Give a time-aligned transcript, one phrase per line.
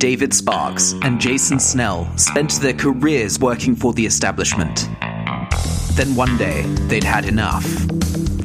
[0.00, 4.88] David Sparks and Jason Snell spent their careers working for the establishment.
[5.92, 7.66] Then one day, they'd had enough.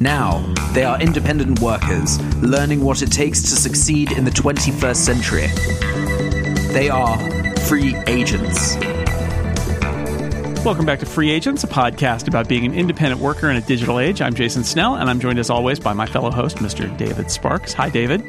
[0.01, 5.47] Now, they are independent workers, learning what it takes to succeed in the 21st century.
[6.73, 7.17] They are
[7.61, 8.75] free agents.
[10.65, 13.97] Welcome back to Free Agents, a podcast about being an independent worker in a digital
[13.99, 14.21] age.
[14.21, 16.95] I'm Jason Snell, and I'm joined as always by my fellow host, Mr.
[16.97, 17.71] David Sparks.
[17.71, 18.21] Hi, David.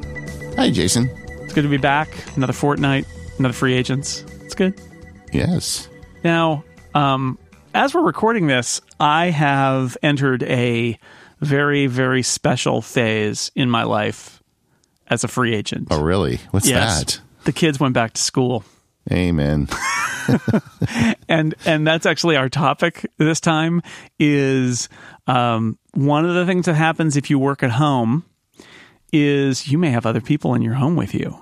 [0.54, 1.11] Hi, Jason.
[1.43, 2.08] It's good to be back.
[2.36, 3.04] Another fortnight,
[3.39, 4.25] another Free Agents.
[4.43, 4.81] It's good.
[5.32, 5.89] Yes.
[6.25, 7.39] Now, um,
[7.75, 10.99] as we're recording this, I have entered a
[11.41, 14.43] very, very special phase in my life
[15.08, 15.89] as a free agent.
[15.91, 16.41] Oh, really?
[16.50, 16.99] What's Yes.
[17.04, 17.21] that?
[17.44, 18.64] The kids went back to school.
[19.13, 19.68] Amen.
[21.29, 23.80] and and that's actually our topic this time
[24.18, 24.89] is
[25.29, 28.25] um, one of the things that happens if you work at home
[29.13, 31.39] is you may have other people in your home with you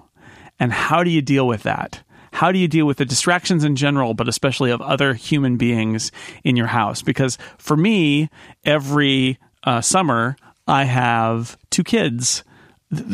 [0.59, 3.77] and how do you deal with that how do you deal with the distractions in
[3.77, 6.11] general but especially of other human beings
[6.43, 8.29] in your house because for me
[8.65, 12.45] every uh, summer i have two kids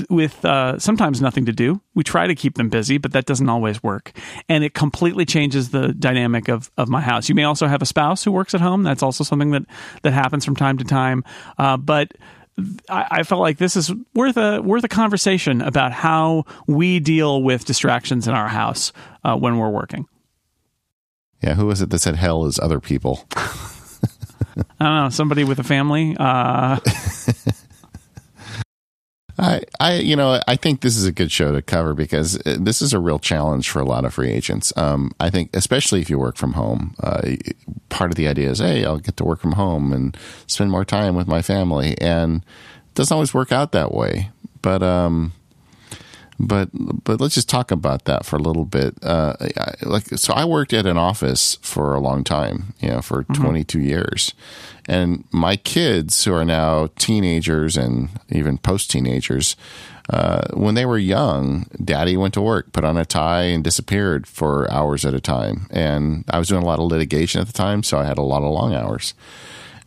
[0.08, 1.80] with uh, sometimes nothing to do.
[1.94, 4.12] We try to keep them busy, but that doesn't always work.
[4.48, 7.28] And it completely changes the dynamic of, of my house.
[7.28, 8.82] You may also have a spouse who works at home.
[8.82, 9.62] That's also something that,
[10.02, 11.24] that happens from time to time.
[11.58, 12.12] Uh, but
[12.88, 17.42] I, I felt like this is worth a worth a conversation about how we deal
[17.42, 18.92] with distractions in our house
[19.24, 20.06] uh, when we're working.
[21.42, 23.26] Yeah, who was it that said hell is other people?
[23.36, 26.16] I don't know somebody with a family.
[26.18, 26.78] Uh,
[29.40, 32.58] I, I, you know, I think this is a good show to cover because uh,
[32.60, 34.70] this is a real challenge for a lot of free agents.
[34.76, 37.36] Um, I think, especially if you work from home, uh,
[37.88, 40.14] part of the idea is, hey, I'll get to work from home and
[40.46, 44.30] spend more time with my family, and it doesn't always work out that way.
[44.60, 45.32] But, um,
[46.40, 48.94] but, but let's just talk about that for a little bit.
[49.04, 53.02] Uh, I, like, so I worked at an office for a long time, you know,
[53.02, 54.32] for 22 years.
[54.86, 59.54] And my kids, who are now teenagers and even post teenagers,
[60.08, 64.26] uh, when they were young, daddy went to work, put on a tie, and disappeared
[64.26, 65.66] for hours at a time.
[65.70, 68.22] And I was doing a lot of litigation at the time, so I had a
[68.22, 69.14] lot of long hours.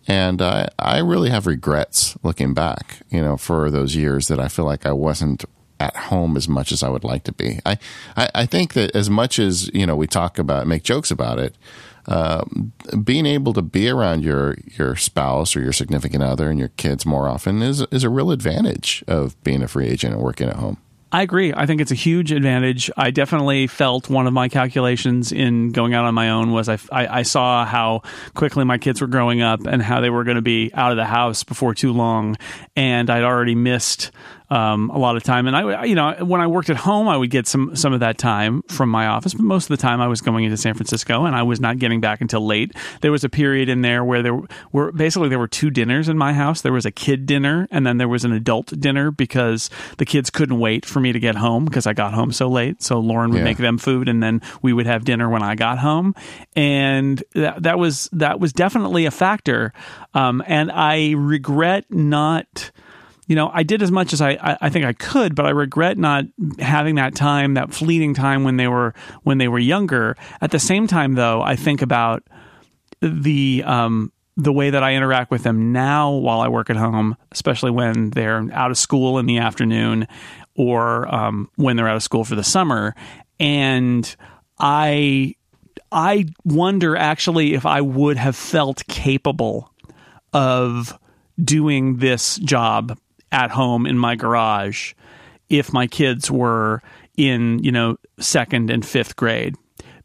[0.07, 4.49] And I, I really have regrets looking back, you know, for those years that I
[4.49, 5.45] feel like I wasn't
[5.79, 7.59] at home as much as I would like to be.
[7.65, 7.77] I,
[8.15, 11.39] I, I think that as much as, you know, we talk about, make jokes about
[11.39, 11.55] it,
[12.05, 12.73] um,
[13.03, 17.05] being able to be around your your spouse or your significant other and your kids
[17.05, 20.57] more often is is a real advantage of being a free agent and working at
[20.57, 20.77] home.
[21.13, 21.53] I agree.
[21.55, 22.89] I think it's a huge advantage.
[22.97, 26.79] I definitely felt one of my calculations in going out on my own was I,
[26.91, 28.01] I, I saw how
[28.33, 30.97] quickly my kids were growing up and how they were going to be out of
[30.97, 32.35] the house before too long,
[32.75, 34.09] and I'd already missed
[34.49, 35.47] um, a lot of time.
[35.47, 37.99] And I, you know, when I worked at home, I would get some some of
[38.01, 40.73] that time from my office, but most of the time I was going into San
[40.73, 42.73] Francisco, and I was not getting back until late.
[43.01, 44.39] There was a period in there where there
[44.71, 46.61] were basically there were two dinners in my house.
[46.61, 50.29] There was a kid dinner, and then there was an adult dinner because the kids
[50.29, 52.81] couldn't wait for me to get home because I got home so late.
[52.83, 53.43] So Lauren would Yeah.
[53.45, 56.13] make them food, and then we would have dinner when I got home,
[56.55, 59.73] and that that was that was definitely a factor.
[60.13, 62.71] Um, and I regret not
[63.27, 65.51] you know, I did as much as I, I, I think I could, but I
[65.51, 66.25] regret not
[66.59, 70.17] having that time, that fleeting time when they were when they were younger.
[70.41, 72.23] At the same time, though, I think about
[73.01, 77.15] the um, the way that I interact with them now while I work at home,
[77.31, 80.07] especially when they're out of school in the afternoon
[80.55, 82.93] or um, when they're out of school for the summer,
[83.39, 84.15] and
[84.59, 85.35] I
[85.91, 89.71] I wonder actually if I would have felt capable
[90.33, 90.97] of
[91.41, 92.97] doing this job
[93.33, 94.93] at home in my garage
[95.49, 96.81] if my kids were
[97.17, 99.55] in you know second and fifth grade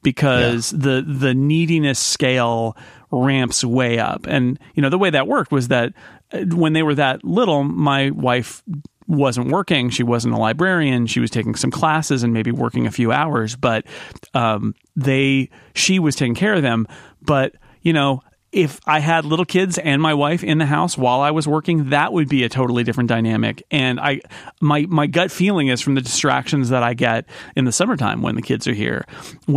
[0.02, 2.76] because the the neediness scale
[3.10, 4.26] ramps way up.
[4.26, 5.92] And you know the way that worked was that
[6.32, 8.62] uh, when they were that little my wife
[9.06, 9.88] wasn't working.
[9.88, 11.06] She wasn't a librarian.
[11.06, 13.56] She was taking some classes and maybe working a few hours.
[13.56, 13.86] But
[14.34, 16.86] um, they she was taking care of them.
[17.22, 21.20] But you know if I had little kids and my wife in the house while
[21.20, 23.62] I was working, that would be a totally different dynamic.
[23.70, 24.20] And I,
[24.60, 28.36] my my gut feeling is from the distractions that I get in the summertime when
[28.36, 29.04] the kids are here,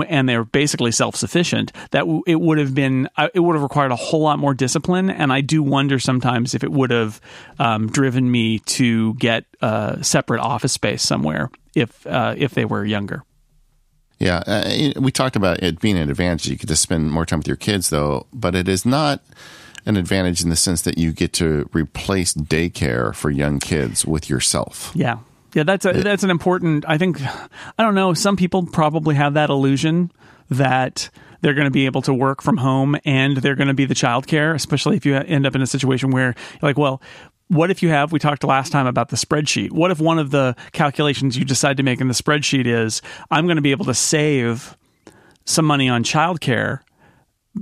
[0.08, 1.72] and they're basically self sufficient.
[1.92, 5.10] That it would have been, uh, it would have required a whole lot more discipline.
[5.10, 7.22] And I do wonder sometimes if it would have
[7.60, 12.84] um, driven me to get a separate office space somewhere if uh, if they were
[12.84, 13.24] younger.
[14.22, 16.48] Yeah, uh, we talked about it being an advantage.
[16.48, 19.22] You get to spend more time with your kids, though, but it is not
[19.86, 24.30] an advantage in the sense that you get to replace daycare for young kids with
[24.30, 24.92] yourself.
[24.94, 25.20] Yeah.
[25.54, 26.86] Yeah, that's a, that's an important.
[26.88, 28.14] I think I don't know.
[28.14, 30.10] Some people probably have that illusion
[30.50, 31.10] that
[31.42, 33.94] they're going to be able to work from home and they're going to be the
[33.94, 37.02] childcare, especially if you end up in a situation where you're like, well,
[37.52, 40.32] what if you have we talked last time about the spreadsheet what if one of
[40.32, 43.86] the calculations you decide to make in the spreadsheet is i'm going to be able
[43.86, 44.78] to save
[45.46, 46.80] some money on childcare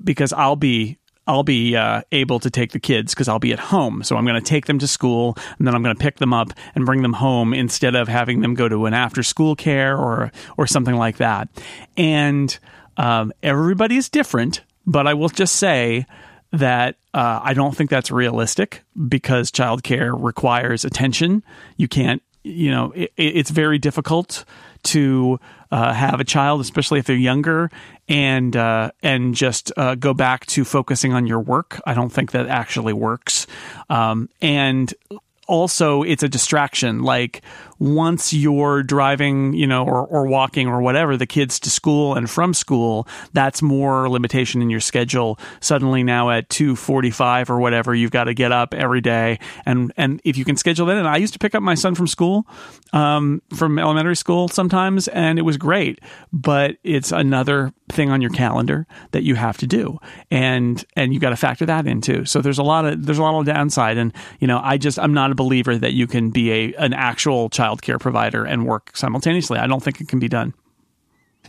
[0.03, 0.99] because i'll be
[1.29, 4.01] I'll be uh, able to take the kids because I'll be at home.
[4.01, 6.33] So I'm going to take them to school and then I'm going to pick them
[6.33, 9.95] up and bring them home instead of having them go to an after school care
[9.95, 11.47] or or something like that.
[11.95, 12.57] And
[12.97, 16.07] um, everybody's different, but I will just say
[16.51, 21.43] that uh, I don't think that's realistic because childcare requires attention.
[21.77, 24.45] You can't, you know, it, it's very difficult
[24.81, 25.39] to
[25.71, 27.69] uh, have a child, especially if they're younger,
[28.07, 31.81] and uh, and just uh, go back to focusing on your work.
[31.85, 33.45] I don't think that actually works.
[33.89, 34.93] Um, and
[35.49, 37.01] also, it's a distraction.
[37.01, 37.41] Like
[37.79, 42.29] once you're driving, you know, or, or walking or whatever, the kids to school and
[42.29, 45.39] from school, that's more limitation in your schedule.
[45.59, 49.39] Suddenly now at 245 or whatever, you've got to get up every day.
[49.65, 51.95] And, and if you can schedule that, and I used to pick up my son
[51.95, 52.45] from school,
[52.93, 55.99] um, from elementary school sometimes, and it was great,
[56.31, 59.97] but it's another thing on your calendar that you have to do.
[60.29, 62.25] And, and you got to factor that in too.
[62.25, 63.97] So there's a lot of, there's a lot of downside.
[63.97, 66.93] And, you know, I just, I'm not a believer that you can be a, an
[66.93, 69.57] actual child childcare provider and work simultaneously.
[69.57, 70.53] I don't think it can be done.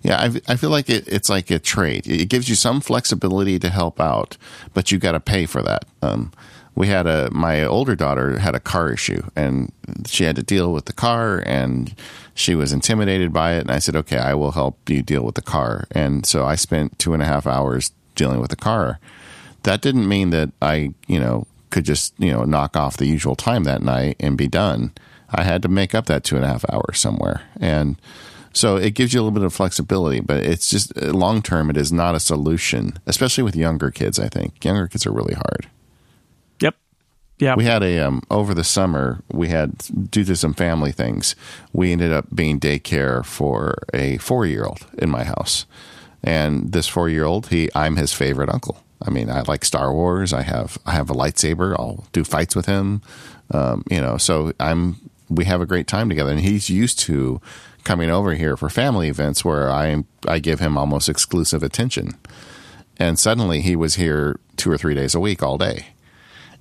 [0.03, 2.07] Yeah, I, I feel like it, it's like a trade.
[2.07, 4.37] It gives you some flexibility to help out,
[4.73, 5.85] but you got to pay for that.
[6.01, 6.31] Um,
[6.75, 9.73] we had a my older daughter had a car issue, and
[10.07, 11.95] she had to deal with the car, and
[12.35, 13.63] she was intimidated by it.
[13.63, 16.55] And I said, "Okay, I will help you deal with the car." And so I
[16.55, 19.01] spent two and a half hours dealing with the car.
[19.65, 23.37] That didn't mean that I, you know, could just you know knock off the usual
[23.37, 24.93] time that night and be done.
[25.33, 27.43] I had to make up that two and a half hours somewhere.
[27.61, 28.01] And
[28.53, 31.71] so it gives you a little bit of flexibility, but it's just uh, long term,
[31.71, 34.19] it is not a solution, especially with younger kids.
[34.19, 35.69] I think younger kids are really hard.
[36.61, 36.77] Yep.
[37.39, 37.55] Yeah.
[37.55, 39.79] We had a, um, over the summer, we had,
[40.11, 41.37] due to some family things,
[41.73, 45.67] we ended up being daycare for a four year old in my house.
[46.23, 48.83] And this four year old, he, I'm his favorite uncle.
[49.03, 50.33] I mean, I like Star Wars.
[50.33, 51.75] I have, I have a lightsaber.
[51.79, 53.03] I'll do fights with him.
[53.51, 54.97] Um, you know, so I'm
[55.31, 56.33] we have a great time together.
[56.33, 57.41] And he's used to
[57.85, 62.11] coming over here for family events where I I give him almost exclusive attention.
[62.99, 65.87] And suddenly he was here two or three days a week all day,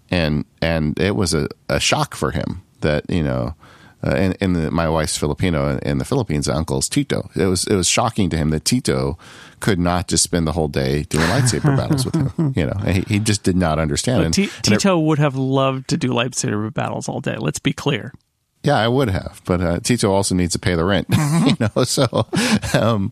[0.10, 3.56] and and it was a, a shock for him that you know.
[4.02, 7.30] Uh, and, and the, my wife's Filipino in the Philippines, uncle's Tito.
[7.36, 9.18] It was it was shocking to him that Tito
[9.60, 12.54] could not just spend the whole day doing lightsaber battles with him.
[12.56, 14.22] You know, he, he just did not understand.
[14.22, 17.36] Well, T- Tito it, would have loved to do lightsaber battles all day.
[17.38, 18.14] Let's be clear.
[18.62, 21.08] Yeah, I would have, but uh, Tito also needs to pay the rent,
[21.46, 21.70] you know.
[21.86, 22.28] So,
[22.74, 23.10] um,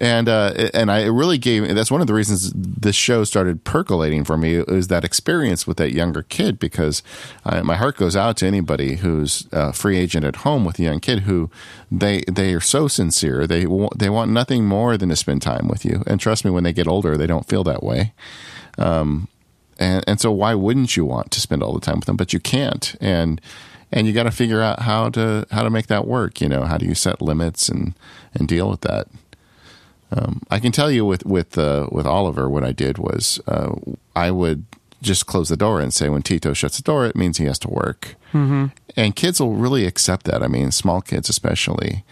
[0.00, 1.72] and uh, and I really gave.
[1.72, 5.76] That's one of the reasons this show started percolating for me is that experience with
[5.76, 7.04] that younger kid because
[7.44, 10.82] uh, my heart goes out to anybody who's a free agent at home with a
[10.82, 11.48] young kid who
[11.92, 13.46] they they are so sincere.
[13.46, 13.66] They
[13.96, 16.02] they want nothing more than to spend time with you.
[16.08, 18.14] And trust me, when they get older, they don't feel that way.
[18.78, 19.28] Um,
[19.78, 22.16] and and so why wouldn't you want to spend all the time with them?
[22.16, 22.96] But you can't.
[23.00, 23.40] And
[23.92, 26.40] and you got to figure out how to how to make that work.
[26.40, 27.94] You know, how do you set limits and
[28.34, 29.08] and deal with that?
[30.10, 33.74] Um, I can tell you with with uh, with Oliver, what I did was uh,
[34.16, 34.64] I would
[35.00, 37.58] just close the door and say when Tito shuts the door, it means he has
[37.60, 38.16] to work.
[38.32, 38.66] Mm-hmm.
[38.96, 40.42] And kids will really accept that.
[40.42, 42.04] I mean, small kids especially.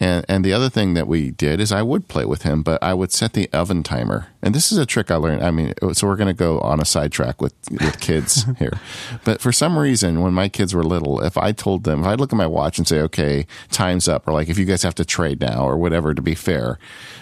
[0.00, 2.82] And, and the other thing that we did is I would play with him, but
[2.82, 4.28] I would set the oven timer.
[4.42, 5.42] And this is a trick I learned.
[5.42, 8.80] I mean, so we're going to go on a sidetrack with, with kids here.
[9.24, 12.20] But for some reason, when my kids were little, if I told them, if I'd
[12.20, 14.94] look at my watch and say, okay, time's up, or like if you guys have
[14.96, 16.78] to trade now or whatever to be fair,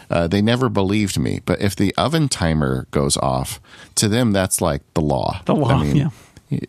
[0.09, 1.41] uh, they never believed me.
[1.45, 3.61] But if the oven timer goes off,
[3.97, 5.43] to them, that's like the law.
[5.45, 6.11] The law, I mean, yeah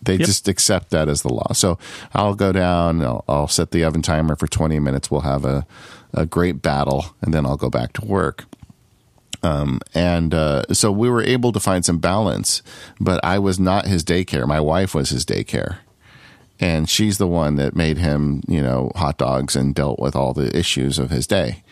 [0.01, 0.25] they yep.
[0.25, 1.53] just accept that as the law.
[1.53, 1.77] So
[2.13, 5.09] I'll go down, I'll, I'll, set the oven timer for 20 minutes.
[5.09, 5.65] We'll have a,
[6.13, 8.45] a great battle, and then I'll go back to work.
[9.43, 12.61] Um, and uh, so we were able to find some balance,
[12.99, 14.47] but I was not his daycare.
[14.47, 15.77] My wife was his daycare.
[16.59, 20.33] And she's the one that made him, you know, hot dogs and dealt with all
[20.33, 21.63] the issues of his day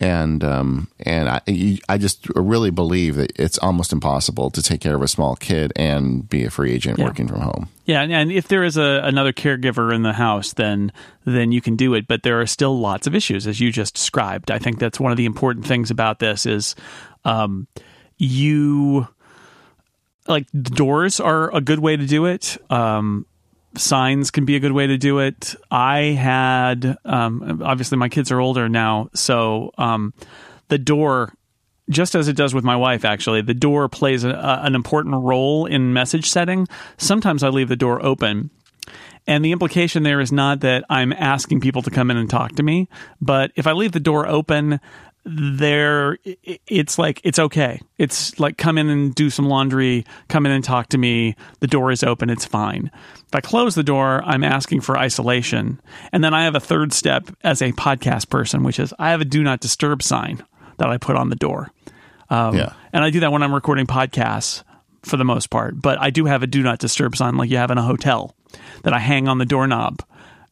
[0.00, 1.40] and um, and I
[1.88, 5.72] I just really believe that it's almost impossible to take care of a small kid
[5.74, 7.04] and be a free agent yeah.
[7.04, 7.68] working from home.
[7.84, 10.92] Yeah, and if there is a, another caregiver in the house, then
[11.24, 12.06] then you can do it.
[12.06, 14.50] But there are still lots of issues, as you just described.
[14.50, 16.76] I think that's one of the important things about this is
[17.24, 17.66] um,
[18.18, 19.08] you
[20.28, 22.56] like the doors are a good way to do it.
[22.70, 23.26] Um,
[23.78, 25.54] signs can be a good way to do it.
[25.70, 30.12] I had, um, obviously, my kids are older now, so um,
[30.68, 31.32] the door,
[31.88, 35.14] just as it does with my wife, actually, the door plays a, a, an important
[35.14, 36.66] role in message setting.
[36.96, 38.50] Sometimes I leave the door open.
[39.26, 42.52] And the implication there is not that I'm asking people to come in and talk
[42.52, 42.88] to me,
[43.20, 44.80] but if I leave the door open,
[45.30, 47.80] there it's like it's okay.
[47.98, 51.36] It's like come in and do some laundry come in and talk to me.
[51.60, 52.90] The door is open it's fine.
[53.26, 55.80] If i close the door i'm asking for isolation.
[56.12, 59.20] And then i have a third step as a podcast person which is i have
[59.20, 60.42] a do not disturb sign
[60.78, 61.70] that i put on the door.
[62.30, 62.72] Um, yeah.
[62.92, 64.62] and i do that when i'm recording podcasts
[65.02, 67.56] for the most part but i do have a do not disturb sign like you
[67.56, 68.34] have in a hotel
[68.82, 70.02] that i hang on the doorknob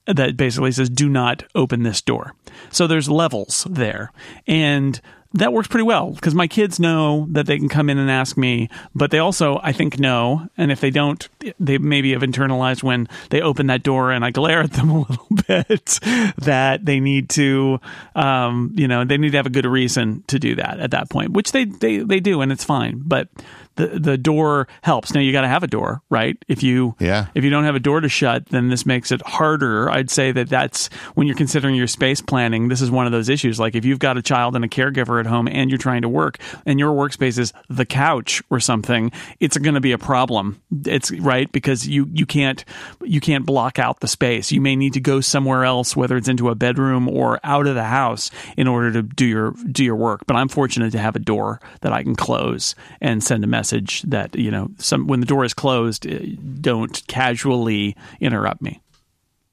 [0.06, 2.34] that basically says do not open this door.
[2.70, 4.12] So there's levels there.
[4.46, 5.00] And
[5.34, 8.36] that works pretty well because my kids know that they can come in and ask
[8.36, 10.48] me, but they also, I think, know.
[10.56, 11.28] And if they don't,
[11.60, 15.00] they maybe have internalized when they open that door and I glare at them a
[15.00, 16.00] little bit
[16.38, 17.80] that they need to,
[18.14, 21.10] um, you know, they need to have a good reason to do that at that
[21.10, 23.02] point, which they, they, they do, and it's fine.
[23.04, 23.28] But
[23.76, 25.14] the the door helps.
[25.14, 26.36] Now you got to have a door, right?
[26.48, 27.26] If you yeah.
[27.34, 29.90] if you don't have a door to shut, then this makes it harder.
[29.90, 32.68] I'd say that that's when you're considering your space planning.
[32.68, 33.60] This is one of those issues.
[33.60, 36.08] Like if you've got a child and a caregiver at home and you're trying to
[36.08, 40.60] work and your workspace is the couch or something, it's going to be a problem.
[40.86, 42.64] It's right because you you can't
[43.02, 44.50] you can't block out the space.
[44.50, 47.74] You may need to go somewhere else, whether it's into a bedroom or out of
[47.74, 50.22] the house, in order to do your do your work.
[50.26, 53.65] But I'm fortunate to have a door that I can close and send a message
[53.66, 56.18] message that you know some when the door is closed, uh,
[56.60, 58.80] don't casually interrupt me.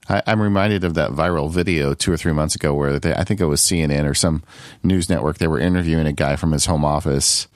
[0.07, 3.23] I, am reminded of that viral video two or three months ago where they, I
[3.23, 4.43] think it was CNN or some
[4.83, 5.37] news network.
[5.37, 7.47] They were interviewing a guy from his home office,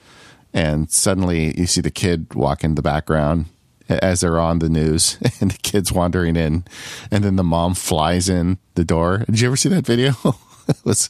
[0.52, 3.46] and suddenly you see the kid walk in the background
[3.88, 6.64] as they're on the news, and the kid's wandering in,
[7.10, 9.18] and then the mom flies in the door.
[9.26, 10.14] Did you ever see that video?
[10.84, 11.08] was,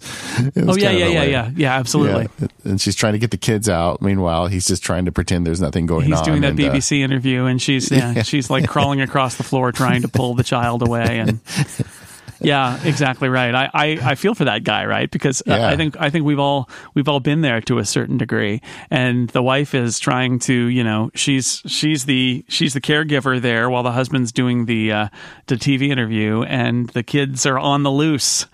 [0.54, 2.28] was, oh yeah, yeah, yeah, yeah, yeah, absolutely.
[2.40, 2.48] Yeah.
[2.64, 4.00] And she's trying to get the kids out.
[4.00, 6.18] Meanwhile, he's just trying to pretend there's nothing going he's on.
[6.18, 9.42] He's doing that and, BBC uh, interview, and she's yeah, she's like crawling across the
[9.42, 11.40] floor trying to pull the child away, and
[12.40, 13.54] yeah, exactly right.
[13.54, 15.10] I, I, I, feel for that guy, right?
[15.10, 15.68] Because uh, yeah.
[15.68, 18.60] I think I think we've all we've all been there to a certain degree.
[18.90, 23.68] And the wife is trying to, you know, she's she's the she's the caregiver there
[23.70, 25.08] while the husband's doing the uh,
[25.46, 28.46] the TV interview, and the kids are on the loose.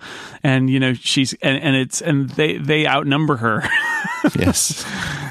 [0.43, 3.63] And you know she's and, and it's and they they outnumber her.
[4.39, 4.85] yes,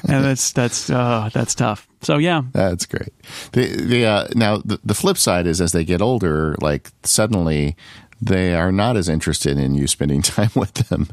[0.09, 1.89] and that's that's uh, that's tough.
[2.05, 3.13] So yeah, that's great.
[3.53, 7.77] The the uh, now the, the flip side is as they get older, like suddenly
[8.21, 11.09] they are not as interested in you spending time with them.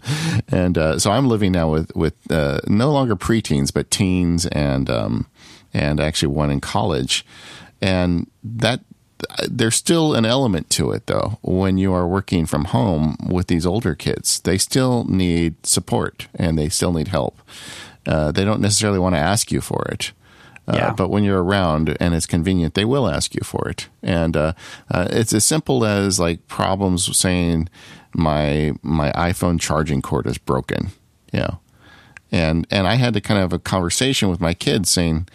[0.47, 4.89] And uh, so I'm living now with with uh, no longer preteens, but teens and
[4.89, 5.27] um,
[5.73, 7.25] and actually one in college,
[7.81, 8.81] and that
[9.47, 11.37] there's still an element to it though.
[11.41, 16.57] When you are working from home with these older kids they still need support and
[16.57, 17.39] they still need help.
[18.05, 20.11] Uh, they don't necessarily want to ask you for it.
[20.11, 20.20] uh,
[20.75, 20.93] yeah.
[20.93, 23.87] But when you're around and it's convenient, they will ask you for it.
[24.01, 24.53] And uh,
[24.89, 27.69] uh, it's as simple as like problems saying
[28.13, 30.91] my my iPhone charging cord is broken.
[31.33, 31.59] You know,
[32.31, 35.27] and and I had to kind of have a conversation with my kids saying.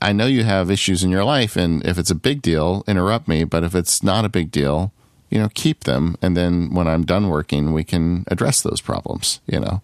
[0.00, 3.28] I know you have issues in your life, and if it's a big deal, interrupt
[3.28, 3.44] me.
[3.44, 4.90] But if it's not a big deal,
[5.28, 6.16] you know, keep them.
[6.22, 9.82] And then when I'm done working, we can address those problems, you know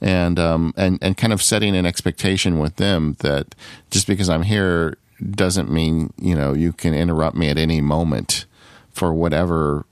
[0.00, 3.54] and um, and and kind of setting an expectation with them that
[3.90, 4.96] just because I'm here
[5.30, 8.46] doesn't mean you know you can interrupt me at any moment
[8.92, 9.84] for whatever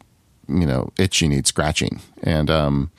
[0.49, 2.01] you know itch you need scratching.
[2.23, 2.91] And um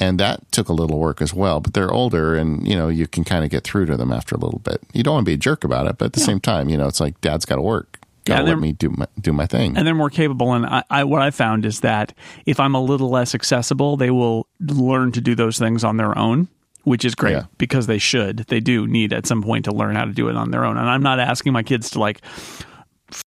[0.00, 3.06] and that took a little work as well but they're older and you know you
[3.06, 4.80] can kind of get through to them after a little bit.
[4.92, 6.26] You don't want to be a jerk about it but at the yeah.
[6.26, 9.06] same time you know it's like dad's got to work yeah, let me do my,
[9.20, 9.76] do my thing.
[9.76, 10.52] And they're more capable.
[10.52, 12.14] And I, I, what I found is that
[12.46, 16.16] if I'm a little less accessible, they will learn to do those things on their
[16.16, 16.48] own.
[16.84, 17.44] Which is great yeah.
[17.58, 18.38] because they should.
[18.48, 20.76] They do need at some point to learn how to do it on their own.
[20.76, 22.20] And I'm not asking my kids to like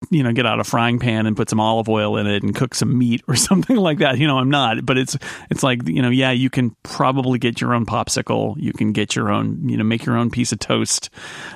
[0.10, 2.56] you know get out a frying pan and put some olive oil in it and
[2.56, 4.18] cook some meat or something like that.
[4.18, 5.18] You know i'm not but it's
[5.50, 8.56] it's like you know yeah you can probably get your own popsicle.
[8.58, 11.10] You can get your own you know make your own piece of toast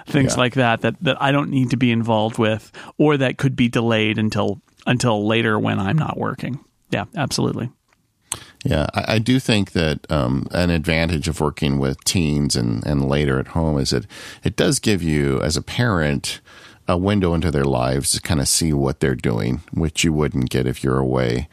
[0.05, 0.39] things yeah.
[0.39, 3.67] like that that that i don't need to be involved with or that could be
[3.67, 6.63] delayed until until later when i'm not working.
[6.91, 7.69] Yeah absolutely.
[8.63, 13.07] Yeah, I, I, do think that um, an advantage of working with teens and, and
[13.07, 14.05] later at home is that
[14.43, 16.41] it does give you, as a parent,
[16.89, 20.49] a window into their lives to kind of see what they're doing, which you wouldn't
[20.49, 21.47] get if you're away.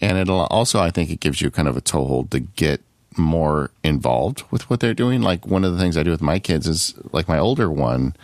[0.00, 2.80] And it'll also, I think, it gives you kind of a toehold to get
[3.18, 5.20] more involved with what they're doing.
[5.20, 8.16] Like one of the things I do with my kids is like my older one,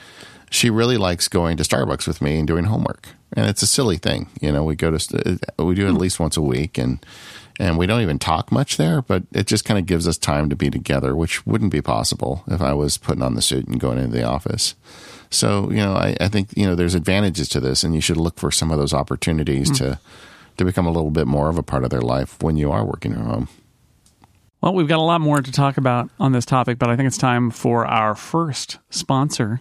[0.50, 3.08] she really likes going to Starbucks with me and doing homework.
[3.34, 4.64] And it's a silly thing, you know.
[4.64, 5.98] We go to uh, we do it at hmm.
[5.98, 7.04] least once a week, and
[7.58, 10.48] and we don't even talk much there, but it just kind of gives us time
[10.50, 13.80] to be together, which wouldn't be possible if I was putting on the suit and
[13.80, 14.76] going into the office.
[15.34, 18.16] So you know, I, I think you know there's advantages to this, and you should
[18.16, 19.76] look for some of those opportunities mm.
[19.78, 20.00] to
[20.56, 22.84] to become a little bit more of a part of their life when you are
[22.84, 23.48] working from home.
[24.60, 27.06] Well, we've got a lot more to talk about on this topic, but I think
[27.06, 29.60] it's time for our first sponsor,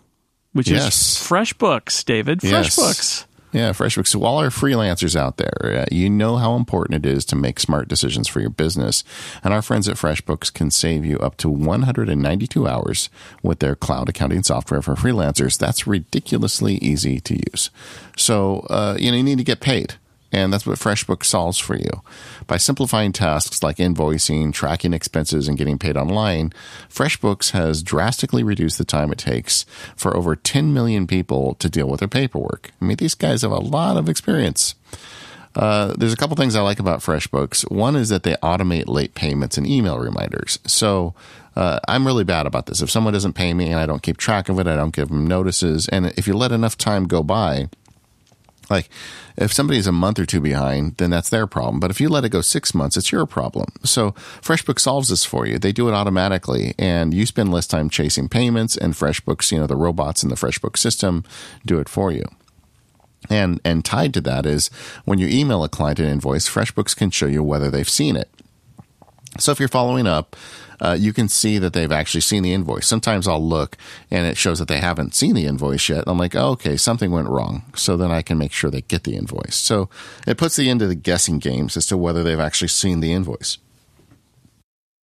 [0.54, 0.88] which yes.
[0.88, 2.40] is FreshBooks, David.
[2.40, 2.78] FreshBooks.
[2.78, 3.28] Yes.
[3.54, 4.08] Yeah, FreshBooks.
[4.08, 7.60] So, all our freelancers out there, uh, you know how important it is to make
[7.60, 9.04] smart decisions for your business.
[9.44, 13.12] And our friends at FreshBooks can save you up to 192 hours
[13.44, 15.60] with their cloud accounting software for freelancers.
[15.60, 17.70] That's ridiculously easy to use.
[18.18, 19.96] So, uh, you know, you need to get paid.
[20.34, 22.02] And that's what FreshBooks solves for you.
[22.48, 26.52] By simplifying tasks like invoicing, tracking expenses, and getting paid online,
[26.90, 29.64] FreshBooks has drastically reduced the time it takes
[29.96, 32.72] for over 10 million people to deal with their paperwork.
[32.82, 34.74] I mean, these guys have a lot of experience.
[35.56, 37.70] Uh, there's a couple things I like about FreshBooks.
[37.72, 40.58] One is that they automate late payments and email reminders.
[40.66, 41.14] So
[41.56, 42.82] uh, I'm really bad about this.
[42.82, 45.10] If someone doesn't pay me and I don't keep track of it, I don't give
[45.10, 45.88] them notices.
[45.90, 47.70] And if you let enough time go by,
[48.70, 48.90] like
[49.38, 51.80] if somebody's a month or two behind, then that's their problem.
[51.80, 53.68] But if you let it go six months, it's your problem.
[53.84, 55.58] So FreshBooks solves this for you.
[55.58, 59.68] They do it automatically and you spend less time chasing payments and FreshBooks, you know,
[59.68, 61.24] the robots in the FreshBooks system
[61.66, 62.24] do it for you.
[63.30, 64.70] And and tied to that is
[65.06, 68.30] when you email a client an invoice, FreshBooks can show you whether they've seen it.
[69.40, 70.36] So if you're following up,
[70.80, 72.86] uh, you can see that they've actually seen the invoice.
[72.86, 73.78] Sometimes I'll look
[74.12, 76.04] and it shows that they haven't seen the invoice yet.
[76.08, 77.64] I'm like, oh, okay, something went wrong.
[77.76, 79.56] So then I can make sure they get the invoice.
[79.56, 79.90] So
[80.28, 83.14] it puts the end of the guessing games as to whether they've actually seen the
[83.14, 83.58] invoice.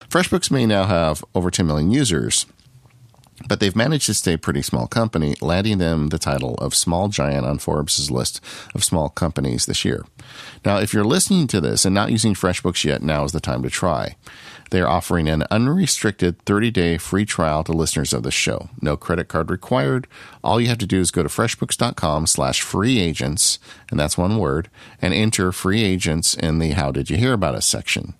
[0.08, 2.46] FreshBooks may now have over 10 million users,
[3.48, 7.08] but they've managed to stay a pretty small company, landing them the title of small
[7.08, 8.40] giant on Forbes' list
[8.74, 10.04] of small companies this year.
[10.64, 13.62] Now, if you're listening to this and not using FreshBooks yet, now is the time
[13.62, 14.16] to try.
[14.70, 18.68] They are offering an unrestricted 30 day free trial to listeners of the show.
[18.80, 20.06] No credit card required.
[20.44, 23.58] All you have to do is go to freshbooks.com slash free agents,
[23.90, 24.70] and that's one word,
[25.02, 28.14] and enter free agents in the How Did You Hear About Us section.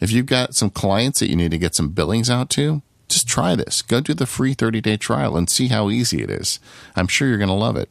[0.00, 3.28] If you've got some clients that you need to get some billings out to, just
[3.28, 3.82] try this.
[3.82, 6.60] Go do the free 30 day trial and see how easy it is.
[6.96, 7.90] I'm sure you're going to love it.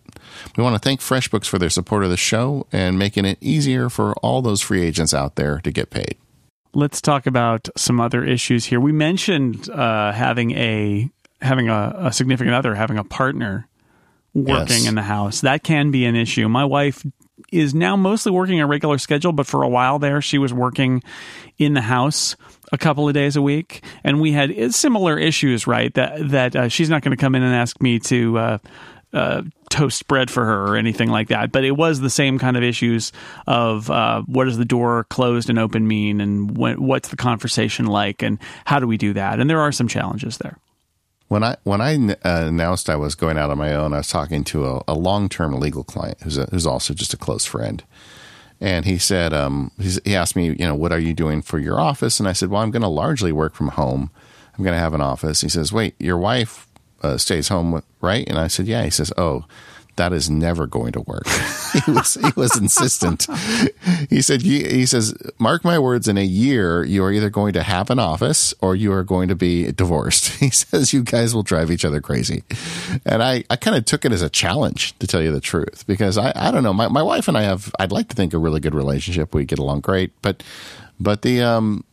[0.58, 3.90] We want to thank FreshBooks for their support of the show and making it easier
[3.90, 6.18] for all those free agents out there to get paid.
[6.74, 8.80] Let's talk about some other issues here.
[8.80, 11.10] We mentioned uh, having a
[11.42, 13.68] having a, a, significant other, having a partner
[14.34, 14.88] working yes.
[14.88, 15.42] in the house.
[15.42, 16.48] That can be an issue.
[16.50, 17.04] My wife
[17.52, 21.04] is now mostly working a regular schedule, but for a while there, she was working
[21.58, 22.36] in the house
[22.72, 25.68] a couple of days a week, and we had similar issues.
[25.68, 28.38] Right, that that uh, she's not going to come in and ask me to.
[28.38, 28.58] Uh,
[29.12, 31.52] uh, toast bread for her or anything like that.
[31.52, 33.12] But it was the same kind of issues
[33.48, 38.22] of uh, what does the door closed and open mean, and what's the conversation like,
[38.22, 39.40] and how do we do that?
[39.40, 40.58] And there are some challenges there.
[41.30, 44.10] When I when I uh, announced I was going out on my own, I was
[44.10, 47.46] talking to a, a long term legal client who's a, who's also just a close
[47.46, 47.84] friend,
[48.60, 49.72] and he said um,
[50.04, 52.20] he asked me, you know, what are you doing for your office?
[52.20, 54.12] And I said, well, I'm going to largely work from home.
[54.58, 55.42] I'm going to have an office.
[55.42, 56.68] He says, wait, your wife
[57.02, 58.28] uh, stays home, right?
[58.28, 58.84] And I said, yeah.
[58.84, 59.46] He says, oh,
[60.00, 61.28] that is never going to work.
[61.86, 63.28] he was he was insistent.
[64.10, 67.64] He said he, says, mark my words, in a year you are either going to
[67.64, 70.30] have an office or you are going to be divorced.
[70.40, 72.44] He says you guys will drive each other crazy.
[73.06, 75.84] And I, I kind of took it as a challenge to tell you the truth
[75.86, 76.74] because I, I don't know.
[76.74, 79.36] My my wife and I have I'd like to think a really good relationship.
[79.36, 80.42] We get along great, but
[80.98, 81.84] but the um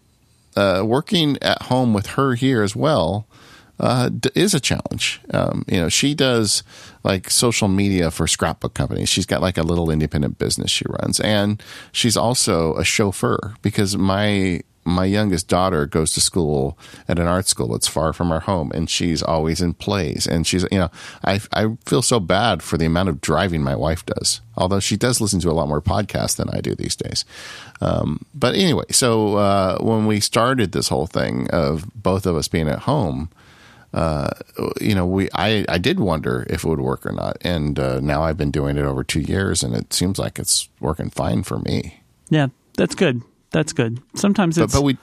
[0.54, 3.26] uh, working at home with her here as well
[3.78, 5.20] uh, is a challenge.
[5.32, 6.62] Um, you know, she does
[7.02, 9.08] like social media for scrapbook companies.
[9.08, 11.62] She's got like a little independent business she runs, and
[11.92, 17.48] she's also a chauffeur because my my youngest daughter goes to school at an art
[17.48, 20.90] school that's far from our home and she's always in plays and she's you know
[21.24, 24.96] I, I feel so bad for the amount of driving my wife does although she
[24.96, 27.24] does listen to a lot more podcasts than i do these days
[27.80, 32.46] um, but anyway so uh, when we started this whole thing of both of us
[32.46, 33.28] being at home
[33.96, 34.28] uh,
[34.78, 37.98] you know, we I, I did wonder if it would work or not, and uh,
[38.00, 41.42] now I've been doing it over two years, and it seems like it's working fine
[41.42, 42.02] for me.
[42.28, 43.22] Yeah, that's good.
[43.52, 44.02] That's good.
[44.14, 44.74] Sometimes it's.
[44.74, 44.98] But, but we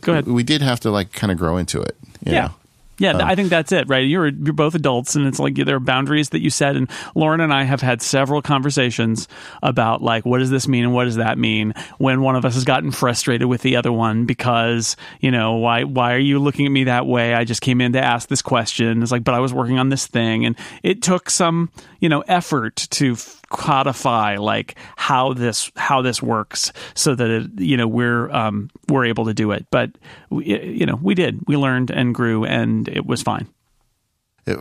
[0.00, 0.26] go ahead.
[0.26, 1.96] We did have to like kind of grow into it.
[2.22, 2.32] yeah.
[2.32, 2.54] Know?
[2.98, 4.06] Yeah, um, I think that's it, right?
[4.06, 6.76] You're you're both adults, and it's like there are boundaries that you set.
[6.76, 9.28] And Lauren and I have had several conversations
[9.62, 12.54] about like what does this mean and what does that mean when one of us
[12.54, 16.66] has gotten frustrated with the other one because you know why why are you looking
[16.66, 17.34] at me that way?
[17.34, 19.02] I just came in to ask this question.
[19.02, 22.22] It's like, but I was working on this thing, and it took some you know
[22.22, 23.16] effort to
[23.50, 29.04] codify like how this how this works so that it, you know we're um, we're
[29.04, 29.66] able to do it.
[29.70, 29.90] But
[30.30, 33.48] we, you know we did we learned and grew and it was fine.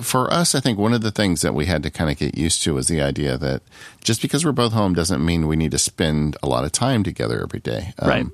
[0.02, 2.38] For us, I think one of the things that we had to kind of get
[2.38, 3.62] used to was the idea that
[4.04, 7.04] just because we're both home doesn't mean we need to spend a lot of time
[7.04, 7.94] together every day.
[8.00, 8.26] Um, right.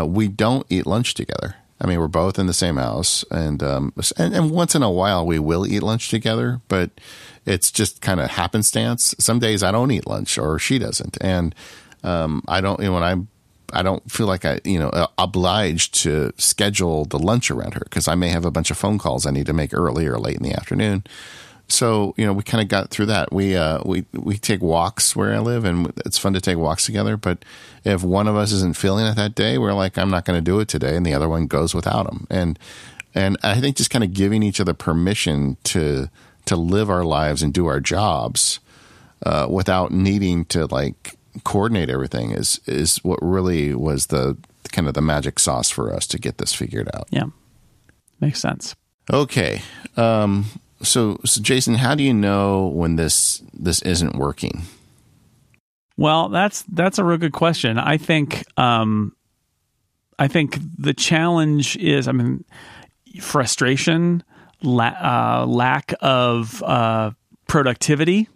[0.00, 1.54] Uh, we don't eat lunch together.
[1.80, 4.90] I mean, we're both in the same house, and, um, and and once in a
[4.90, 6.90] while we will eat lunch together, but
[7.46, 9.14] it's just kind of happenstance.
[9.18, 11.54] Some days I don't eat lunch, or she doesn't, and
[12.02, 12.80] um, I don't.
[12.80, 13.16] You know, when I
[13.72, 17.82] I don't feel like I, you know, uh, obliged to schedule the lunch around her
[17.84, 20.18] because I may have a bunch of phone calls I need to make early or
[20.18, 21.04] late in the afternoon.
[21.70, 23.32] So you know, we kind of got through that.
[23.32, 26.86] We uh, we we take walks where I live, and it's fun to take walks
[26.86, 27.16] together.
[27.16, 27.44] But
[27.84, 30.42] if one of us isn't feeling it that day, we're like, I'm not going to
[30.42, 32.26] do it today, and the other one goes without them.
[32.30, 32.58] And
[33.14, 36.08] and I think just kind of giving each other permission to
[36.46, 38.60] to live our lives and do our jobs
[39.24, 44.36] uh, without needing to like coordinate everything is is what really was the
[44.72, 47.06] kind of the magic sauce for us to get this figured out.
[47.10, 47.26] Yeah,
[48.20, 48.74] makes sense.
[49.12, 49.62] Okay,
[49.96, 50.46] um,
[50.82, 54.62] so so Jason, how do you know when this this isn't working?
[55.96, 57.78] Well, that's that's a real good question.
[57.78, 59.14] I think um,
[60.18, 62.44] I think the challenge is, I mean,
[63.20, 64.22] frustration,
[64.62, 67.12] la- uh, lack of uh,
[67.46, 68.28] productivity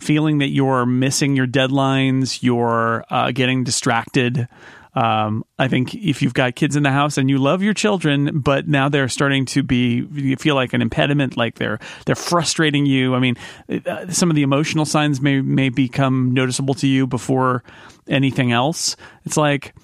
[0.00, 4.48] feeling that you're missing your deadlines, you're uh, getting distracted.
[4.94, 8.40] Um, I think if you've got kids in the house and you love your children,
[8.40, 12.86] but now they're starting to be, you feel like an impediment, like they're they're frustrating
[12.86, 13.14] you.
[13.14, 13.36] I mean,
[13.86, 17.62] uh, some of the emotional signs may may become noticeable to you before
[18.08, 18.96] anything else.
[19.24, 19.74] It's like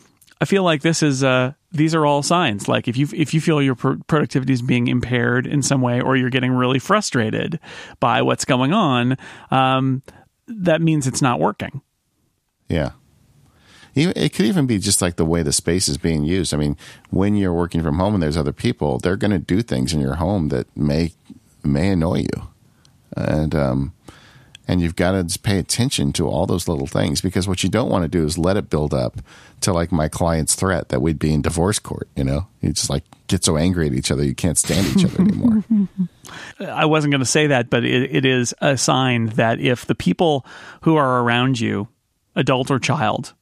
[0.41, 2.69] I feel like this is uh, these are all signs.
[2.69, 6.17] Like if you if you feel your productivity is being impaired in some way, or
[6.17, 7.59] you're getting really frustrated
[8.01, 9.17] by what's going on,
[9.51, 10.03] um,
[10.47, 11.81] that means it's not working.
[12.69, 12.93] Yeah.
[13.97, 16.53] It could even be just like the way the space is being used.
[16.53, 16.77] I mean,
[17.09, 20.01] when you're working from home and there's other people, they're going to do things in
[20.01, 21.13] your home that may
[21.65, 22.49] may annoy you,
[23.17, 23.95] and um,
[24.69, 27.89] and you've got to pay attention to all those little things because what you don't
[27.89, 29.21] want to do is let it build up
[29.61, 32.09] to like my client's threat that we'd be in divorce court.
[32.17, 35.05] You know, you just like get so angry at each other you can't stand each
[35.05, 35.65] other anymore.
[36.61, 39.95] I wasn't going to say that, but it, it is a sign that if the
[39.95, 40.45] people
[40.83, 41.89] who are around you,
[42.35, 43.33] adult or child,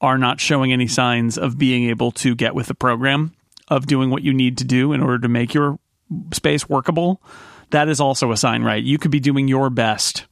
[0.00, 3.32] are not showing any signs of being able to get with the program
[3.68, 5.78] of doing what you need to do in order to make your
[6.32, 7.20] space workable,
[7.70, 8.82] that is also a sign, right?
[8.82, 10.26] You could be doing your best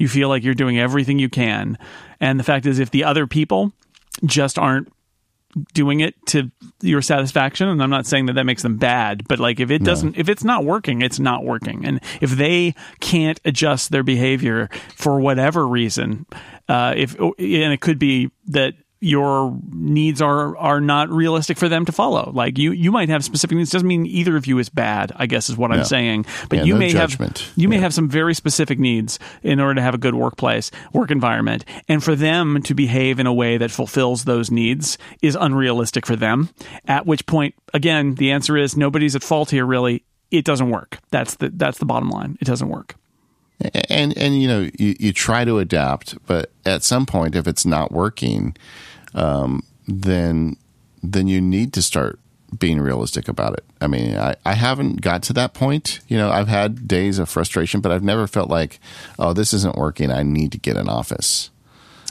[0.00, 1.76] you feel like you're doing everything you can.
[2.20, 3.72] And the fact is, if the other people
[4.24, 4.90] just aren't
[5.74, 6.48] doing it to
[6.80, 9.82] your satisfaction and i'm not saying that that makes them bad but like if it
[9.82, 10.20] doesn't no.
[10.20, 15.18] if it's not working it's not working and if they can't adjust their behavior for
[15.18, 16.24] whatever reason
[16.68, 17.34] uh, if and
[17.72, 22.30] it could be that your needs are are not realistic for them to follow.
[22.34, 23.70] Like you you might have specific needs.
[23.70, 25.12] Doesn't mean either of you is bad.
[25.16, 26.26] I guess is what I'm saying.
[26.50, 27.38] But yeah, you no may judgment.
[27.38, 27.68] have you yeah.
[27.68, 31.64] may have some very specific needs in order to have a good workplace, work environment,
[31.88, 36.16] and for them to behave in a way that fulfills those needs is unrealistic for
[36.16, 36.50] them.
[36.86, 39.64] At which point, again, the answer is nobody's at fault here.
[39.64, 40.98] Really, it doesn't work.
[41.10, 42.36] That's the that's the bottom line.
[42.40, 42.96] It doesn't work.
[43.88, 47.66] And and you know you, you try to adapt, but at some point, if it's
[47.66, 48.56] not working
[49.14, 50.56] um, then
[51.02, 52.18] then you need to start
[52.58, 53.64] being realistic about it.
[53.80, 56.00] I mean, I, I haven't got to that point.
[56.08, 58.80] You know, I've had days of frustration, but I've never felt like,
[59.18, 60.10] oh, this isn't working.
[60.10, 61.50] I need to get an office.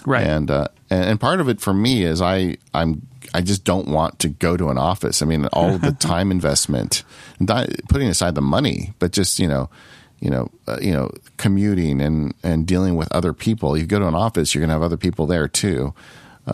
[0.06, 0.26] Right.
[0.26, 4.20] And uh, and part of it for me is I I'm I just don't want
[4.20, 5.22] to go to an office.
[5.22, 7.04] I mean, all the time investment,
[7.40, 9.70] not putting aside the money, but just you know,
[10.20, 13.78] you know, uh, you know, commuting and and dealing with other people.
[13.78, 15.94] You go to an office, you're going to have other people there too.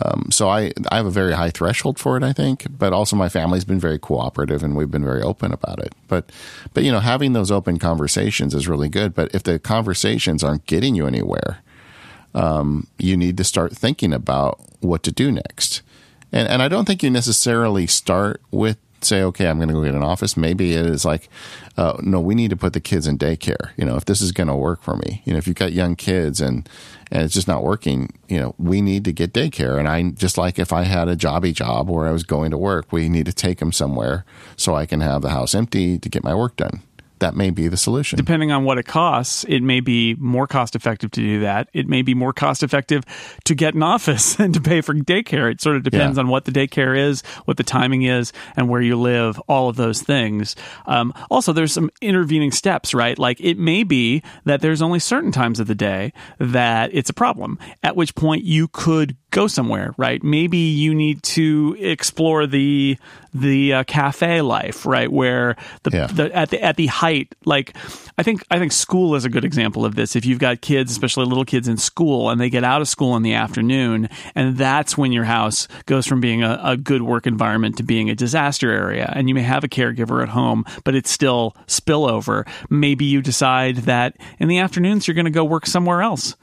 [0.02, 3.16] Um, so I I have a very high threshold for it, I think, but also
[3.16, 5.94] my family's been very cooperative and we've been very open about it.
[6.08, 6.30] But
[6.74, 9.14] but you know, having those open conversations is really good.
[9.14, 11.58] But if the conversations aren't getting you anywhere,
[12.34, 15.82] um, you need to start thinking about what to do next.
[16.32, 19.82] And and I don't think you necessarily start with say, okay, I'm going to go
[19.82, 20.36] get an office.
[20.36, 21.28] Maybe it is like,
[21.76, 23.70] uh, no, we need to put the kids in daycare.
[23.76, 25.72] You know, if this is going to work for me, you know, if you've got
[25.72, 26.68] young kids and
[27.12, 29.78] and it's just not working, you know, we need to get daycare.
[29.78, 32.58] And I just like if I had a jobby job where I was going to
[32.58, 34.24] work, we need to take them somewhere
[34.56, 36.82] so I can have the house empty to get my work done.
[37.18, 38.16] That may be the solution.
[38.16, 41.68] Depending on what it costs, it may be more cost effective to do that.
[41.72, 43.04] It may be more cost effective
[43.44, 45.50] to get an office and to pay for daycare.
[45.50, 46.22] It sort of depends Yeah.
[46.24, 49.76] on what the daycare is, what the timing is, and where you live, all of
[49.76, 50.56] those things.
[50.86, 53.18] Um, also, there's some intervening steps, right?
[53.18, 57.14] Like it may be that there's only certain times of the day that it's a
[57.14, 60.22] problem, at which point you could go somewhere, right?
[60.22, 62.96] Maybe you need to explore the
[63.34, 65.12] the uh, cafe life, right?
[65.12, 66.06] Where the, Yeah.
[66.06, 67.76] the at the at the height, like
[68.18, 70.16] I think I think school is a good example of this.
[70.16, 73.14] If you've got kids, especially little kids in school, and they get out of school
[73.16, 77.26] in the afternoon, and that's when your house goes from being a, a good work
[77.26, 80.96] environment to being a disaster area, and you may have a caregiver at home, but
[80.96, 82.46] it's still spillover.
[82.70, 86.34] Maybe you decide that in the afternoons you're going to go work somewhere else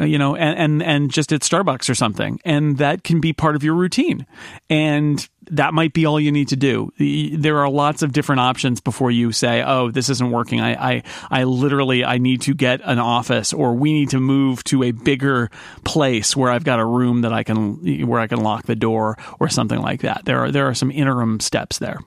[0.00, 3.32] uh, you know, and, and and just at Starbucks or something, and that can be
[3.32, 4.26] part of your routine,
[4.70, 6.92] and that might be all you need to do.
[6.98, 11.02] There are lots of different options before you say, "Oh, this isn't working." I, I,
[11.30, 14.92] I literally, I need to get an office, or we need to move to a
[14.92, 15.50] bigger
[15.84, 19.18] place where I've got a room that I can, where I can lock the door,
[19.40, 20.24] or something like that.
[20.24, 21.98] There are there are some interim steps there.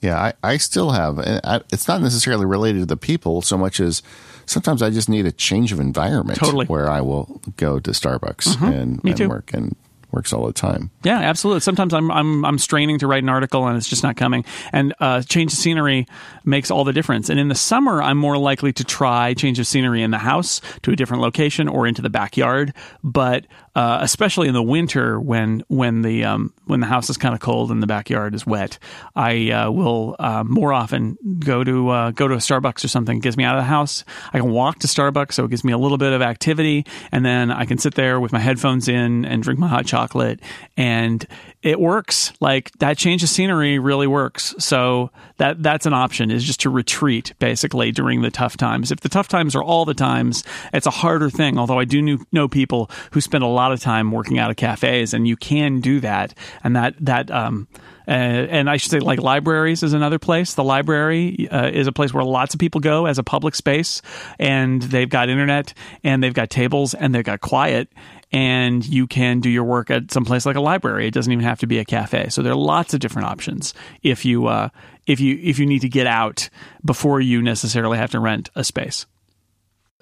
[0.00, 1.18] Yeah, I, I still have.
[1.20, 1.40] and
[1.72, 4.02] it's not necessarily related to the people so much as
[4.46, 6.40] sometimes I just need a change of environment.
[6.40, 6.64] Totally.
[6.64, 6.72] Mm-hmm.
[6.72, 9.28] Where I will go to Starbucks and, Me and too.
[9.28, 9.76] work and
[10.12, 10.90] works all the time.
[11.02, 11.60] Yeah, absolutely.
[11.60, 14.44] Sometimes I'm I'm I'm straining to write an article and it's just not coming.
[14.72, 16.06] And uh, change of scenery
[16.44, 17.28] makes all the difference.
[17.28, 20.60] And in the summer, I'm more likely to try change of scenery in the house
[20.82, 22.74] to a different location or into the backyard.
[23.02, 27.34] But uh, especially in the winter, when when the um, when the house is kind
[27.34, 28.78] of cold and the backyard is wet,
[29.16, 33.16] I uh, will uh, more often go to uh, go to a Starbucks or something.
[33.16, 34.04] It gets me out of the house.
[34.32, 37.24] I can walk to Starbucks, so it gives me a little bit of activity, and
[37.24, 40.40] then I can sit there with my headphones in and drink my hot chocolate,
[40.76, 41.26] and
[41.62, 42.32] it works.
[42.40, 44.54] Like that change of scenery really works.
[44.58, 48.90] So that that's an option is just to retreat basically during the tough times.
[48.90, 51.58] If the tough times are all the times, it's a harder thing.
[51.58, 55.14] Although I do know people who spend a lot of time working out of cafes,
[55.14, 57.68] and you can do that, and that that um.
[58.08, 60.54] Uh, and I should say, like libraries is another place.
[60.54, 64.02] The library uh, is a place where lots of people go as a public space,
[64.40, 65.72] and they've got internet,
[66.02, 67.92] and they've got tables, and they've got quiet,
[68.32, 71.06] and you can do your work at some place like a library.
[71.06, 72.28] It doesn't even have to be a cafe.
[72.30, 73.72] So there are lots of different options
[74.02, 74.70] if you uh,
[75.06, 76.48] if you if you need to get out
[76.84, 79.06] before you necessarily have to rent a space.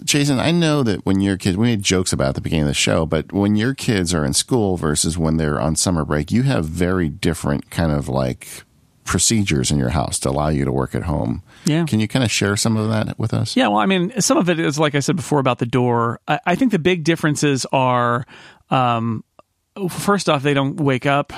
[0.04, 2.68] Jason, I know that when your kids, we made jokes about at the beginning of
[2.68, 6.30] the show, but when your kids are in school versus when they're on summer break,
[6.30, 8.64] you have very different kind of like
[9.04, 11.42] procedures in your house to allow you to work at home.
[11.64, 11.84] Yeah.
[11.84, 13.56] Can you kind of share some of that with us?
[13.56, 16.20] Yeah, well, I mean, some of it is like I said before about the door.
[16.28, 18.24] I, I think the big differences are,
[18.70, 19.24] um,
[19.88, 21.32] first off, they don't wake up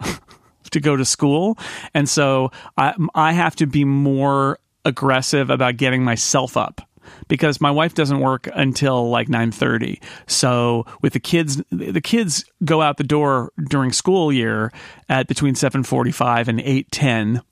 [0.70, 1.58] to go to school,
[1.94, 6.85] and so I I have to be more aggressive about getting myself up
[7.28, 10.00] because my wife doesn't work until like 9:30.
[10.26, 14.72] So with the kids the kids go out the door during school year
[15.08, 17.42] at between 7:45 and 8:10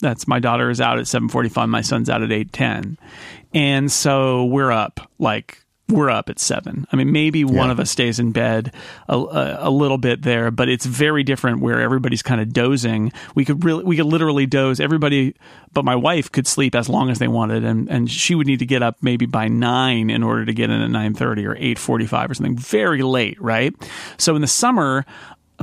[0.00, 2.98] that's my daughter is out at 7:45 my son's out at 8:10
[3.54, 7.90] and so we're up like we're up at 7 i mean maybe one of us
[7.90, 8.72] stays in bed
[9.08, 13.12] a, a, a little bit there but it's very different where everybody's kind of dozing.
[13.34, 14.80] We could really we could literally doze.
[14.80, 15.34] Everybody
[15.72, 18.60] but my wife could sleep as long as they wanted and and she would need
[18.60, 22.30] to get up maybe by 9 in order to get in at 9:30 or 8:45
[22.30, 22.56] or something.
[22.56, 23.74] Very late right?
[24.18, 25.04] So in the summer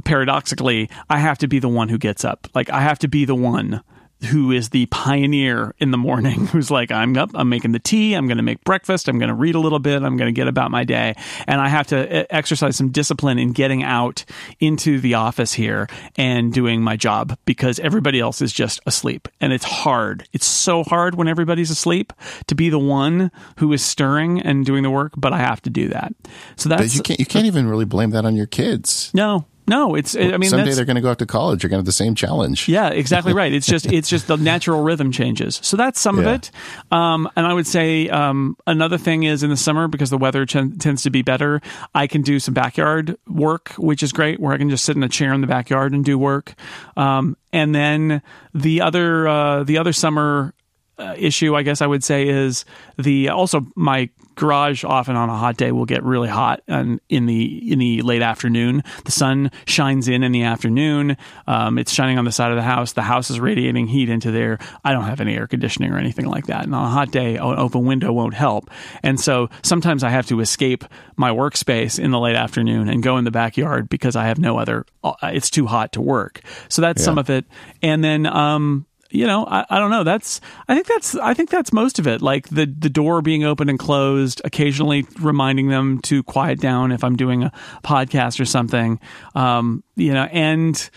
[0.03, 2.47] paradoxically, I have to be the one who gets up.
[2.53, 3.81] Like I have to be the one
[4.29, 8.13] who is the pioneer in the morning who's like I'm up I'm making the tea
[8.13, 10.31] I'm going to make breakfast I'm going to read a little bit I'm going to
[10.31, 11.15] get about my day.
[11.47, 14.25] And I have to e- exercise some discipline in getting out
[14.59, 19.27] into the office here and doing my job because everybody else is just asleep.
[19.39, 20.27] And it's hard.
[20.33, 22.13] It's so hard when everybody's asleep
[22.47, 25.69] to be the one who is stirring and doing the work but I have to
[25.69, 26.13] do that.
[26.55, 29.11] So that's But you can't, you can't even really blame that on your kids.
[29.13, 31.63] no no it's I mean Someday they're going to go out to college.
[31.63, 32.67] You're going to have the same challenge.
[32.67, 33.51] yeah, exactly right.
[33.53, 35.59] It's just it's just the natural rhythm changes.
[35.63, 36.29] So that's some Yeah.
[36.29, 36.51] of it.
[36.91, 40.45] Um, and I would say um, another thing is in the summer because the weather
[40.45, 41.61] ch- tends to be better.
[41.95, 45.03] I can do some backyard work, which is great, where I can just sit in
[45.03, 46.53] a chair in the backyard and do work.
[46.97, 48.21] Um, and then
[48.53, 50.53] the other uh, the other summer
[50.97, 52.65] uh, issue, I guess I would say, is
[52.97, 54.09] the also my
[54.41, 58.01] garage often on a hot day will get really hot and in the in the
[58.01, 58.83] late afternoon.
[59.05, 61.15] The sun shines in in the afternoon.
[61.45, 62.93] Um, it's shining on the side of the house.
[62.93, 64.57] The house is radiating heat into there.
[64.83, 66.63] I don't have any air conditioning or anything like that.
[66.65, 68.69] And on a hot day, an open window won't help.
[69.03, 70.83] And so sometimes I have to escape
[71.15, 74.57] my workspace in the late afternoon and go in the backyard because I have no
[74.57, 74.85] other.
[75.03, 76.41] uh, It's too hot to work.
[76.67, 77.45] So that's some of it.
[77.83, 80.03] And then um, you know, I, I don't know.
[80.03, 82.21] That's I think that's I think that's most of it.
[82.21, 87.03] Like the the door being open and closed, occasionally reminding them to quiet down if
[87.03, 87.51] I'm doing a
[87.83, 88.99] podcast or something.
[89.35, 90.89] Um, you know, and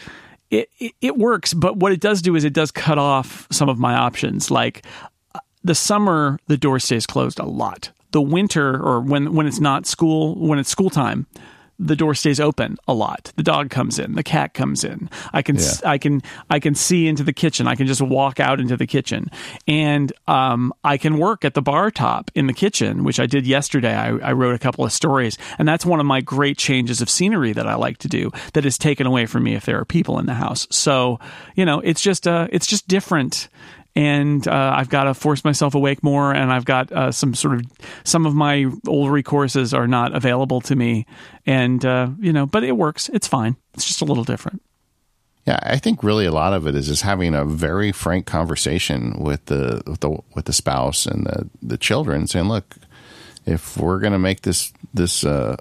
[0.51, 1.55] it, it, it works.
[1.55, 4.51] But what it does do is it does cut off some of my options.
[4.51, 4.85] Like
[5.63, 7.91] the summer, the door stays closed a lot.
[8.13, 11.27] The winter, or when when it's not school, when it's school time,
[11.79, 13.33] the door stays open a lot.
[13.37, 15.11] The dog comes in, the cat comes in.
[15.33, 15.73] I can Yeah.
[15.85, 17.67] I can I can see into the kitchen.
[17.67, 19.31] I can just walk out into the kitchen,
[19.67, 23.47] and um, I can work at the bar top in the kitchen, which I did
[23.47, 23.95] yesterday.
[23.95, 27.11] I, I wrote a couple of stories, and that's one of my great changes of
[27.11, 28.31] scenery that I like to do.
[28.53, 30.67] That is taken away from me if there are people in the house.
[30.71, 31.19] So
[31.55, 33.49] you know, it's just uh, it's just different
[33.97, 37.55] and uh, I've got to force myself awake more, and I've got uh, some sort
[37.55, 37.63] of
[38.03, 41.07] some of my old recourses are not available to me,
[41.47, 43.09] and uh, you know, but it works.
[43.11, 43.57] It's fine.
[43.75, 44.63] It's just a little different.
[45.47, 49.19] Yeah, I think really a lot of it is just having a very frank conversation
[49.19, 52.77] with the with the with the spouse and the the children, saying, "Look,
[53.47, 55.57] if we're going to make this this uh,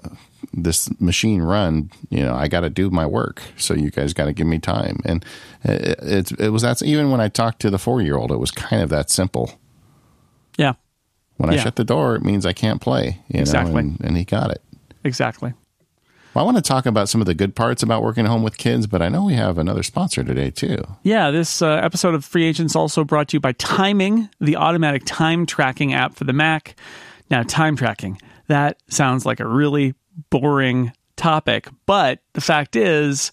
[0.56, 3.42] this machine run, you know, I got to do my work.
[3.56, 5.24] So you guys got to give me time." And
[5.64, 8.38] it, it it was that's even when I talked to the four year old, it
[8.38, 9.58] was kind of that simple.
[10.56, 10.74] Yeah,
[11.38, 13.20] When I shut the door, it means I can't play.
[13.28, 13.72] You Exactly.
[13.72, 14.62] know, and, and he got it.
[15.02, 15.52] exactly.
[16.32, 18.42] Well, I want to talk about some of the good parts about working at home
[18.42, 20.78] with kids, but I know we have another sponsor today too.
[21.04, 25.02] Yeah, this uh, episode of Free Agents also brought to you by Timing, the automatic
[25.06, 26.74] time tracking app for the Mac.
[27.30, 29.94] Now, time tracking, that sounds like a really
[30.30, 33.32] boring topic, but the fact is,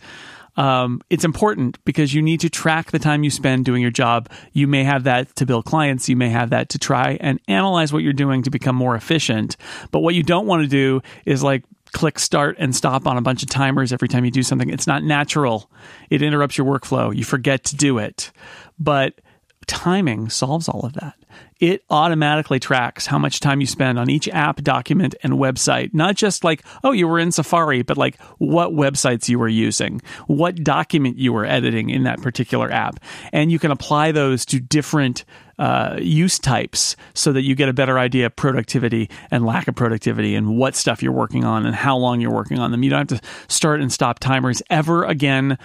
[0.57, 4.29] um, it's important because you need to track the time you spend doing your job.
[4.51, 6.09] You may have that to build clients.
[6.09, 9.55] You may have that to try and analyze what you're doing to become more efficient.
[9.91, 11.63] But what you don't want to do is like
[11.93, 14.69] click start and stop on a bunch of timers every time you do something.
[14.69, 15.69] It's not natural.
[16.09, 17.15] It interrupts your workflow.
[17.15, 18.31] You forget to do it.
[18.77, 19.21] But
[19.67, 21.15] timing solves all of that.
[21.59, 25.93] It automatically tracks how much time you spend on each app, document, and website.
[25.93, 30.01] Not just like, oh, you were in Safari, but like what websites you were using,
[30.27, 32.99] what document you were editing in that particular app.
[33.31, 35.23] And you can apply those to different
[35.59, 39.75] uh, use types so that you get a better idea of productivity and lack of
[39.75, 42.81] productivity and what stuff you're working on and how long you're working on them.
[42.81, 45.59] You don't have to start and stop timers ever again.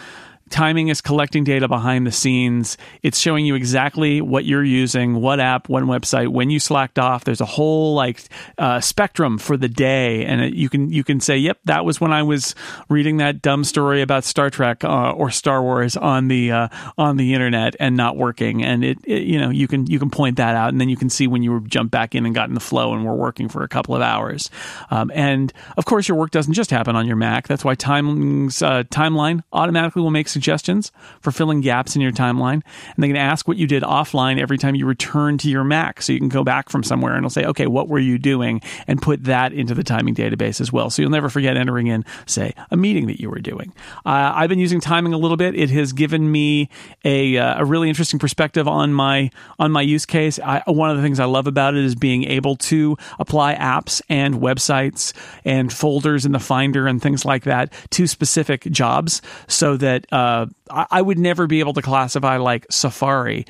[0.49, 2.79] Timing is collecting data behind the scenes.
[3.03, 7.25] It's showing you exactly what you're using, what app, what website, when you slacked off.
[7.25, 8.23] There's a whole like
[8.57, 12.01] uh, spectrum for the day, and it, you can you can say, "Yep, that was
[12.01, 12.55] when I was
[12.89, 17.17] reading that dumb story about Star Trek uh, or Star Wars on the uh, on
[17.17, 20.37] the internet and not working." And it, it, you know, you can you can point
[20.37, 22.55] that out, and then you can see when you jump back in and got in
[22.55, 24.49] the flow and were working for a couple of hours.
[24.91, 27.49] Um, and of course, your work doesn't just happen on your Mac.
[27.49, 32.61] That's why Timing's uh, timeline automatically will make suggestions for filling gaps in your timeline,
[32.95, 36.03] and they can ask what you did offline every time you return to your Mac,
[36.03, 38.61] so you can go back from somewhere and it'll say, "Okay, what were you doing?"
[38.87, 40.91] and put that into the timing database as well.
[40.91, 43.73] So you'll never forget entering in, say, a meeting that you were doing.
[44.05, 45.55] Uh, I've been using timing a little bit.
[45.55, 46.69] It has given me
[47.05, 50.39] a uh, a really interesting perspective on my on my use case.
[50.39, 54.03] I, one of the things I love about it is being able to apply apps
[54.09, 55.13] and websites
[55.45, 60.17] and folders in the Finder and things like that to specific jobs, so that uh,
[60.27, 63.47] Uh, I, I would never be able to classify like Safari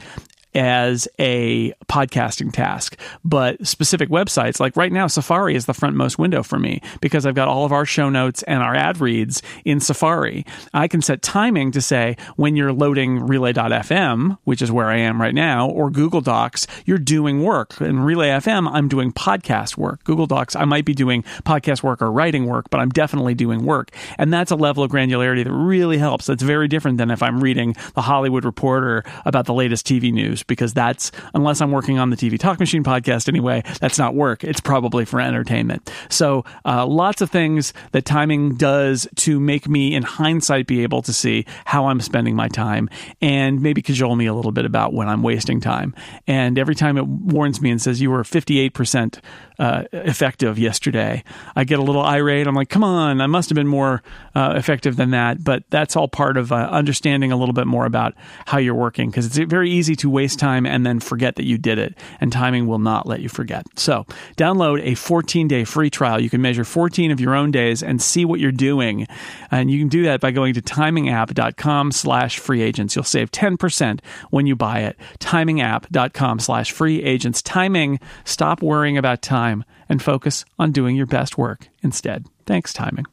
[0.56, 6.42] as a podcasting task, but specific websites like right now, Safari is the frontmost window
[6.42, 9.80] for me because I've got all of our show notes and our ad reads in
[9.80, 10.46] Safari.
[10.72, 15.20] I can set timing to say when you're loading relay.fm, which is where I am
[15.20, 17.78] right now, or Google Docs, you're doing work.
[17.80, 20.02] In Relay FM, I'm doing podcast work.
[20.04, 23.64] Google Docs, I might be doing podcast work or writing work, but I'm definitely doing
[23.64, 23.90] work.
[24.16, 26.26] And that's a level of granularity that really helps.
[26.26, 30.42] That's very different than if I'm reading the Hollywood Reporter about the latest TV news
[30.46, 34.44] because that's unless I'm working on the TV Talk Machine podcast anyway, that's not work.
[34.44, 35.90] It's probably for entertainment.
[36.08, 41.02] So uh, lots of things that timing does to make me, in hindsight, be able
[41.02, 42.88] to see how I'm spending my time
[43.20, 45.94] and maybe cajole me a little bit about when I'm wasting time.
[46.26, 49.20] And every time it warns me and says you were 58 percent
[49.58, 52.46] uh, effective yesterday, I get a little irate.
[52.46, 54.02] I'm like, come on, I must have been more
[54.34, 55.42] uh, effective than that.
[55.42, 58.14] But that's all part of uh, understanding a little bit more about
[58.46, 61.58] how you're working because it's very easy to waste time and then forget that you
[61.58, 61.96] did it.
[62.20, 63.66] And timing will not let you forget.
[63.76, 64.04] So
[64.36, 66.20] download a 14 day free trial.
[66.20, 69.06] You can measure 14 of your own days and see what you're doing.
[69.50, 72.94] And you can do that by going to timingapp.com slash free agents.
[72.94, 74.00] You'll save 10%
[74.30, 74.96] when you buy it.
[75.20, 77.40] Timingapp.com slash free agents.
[77.40, 79.45] Timing, stop worrying about time
[79.88, 82.26] and focus on doing your best work instead.
[82.46, 83.06] Thanks, timing.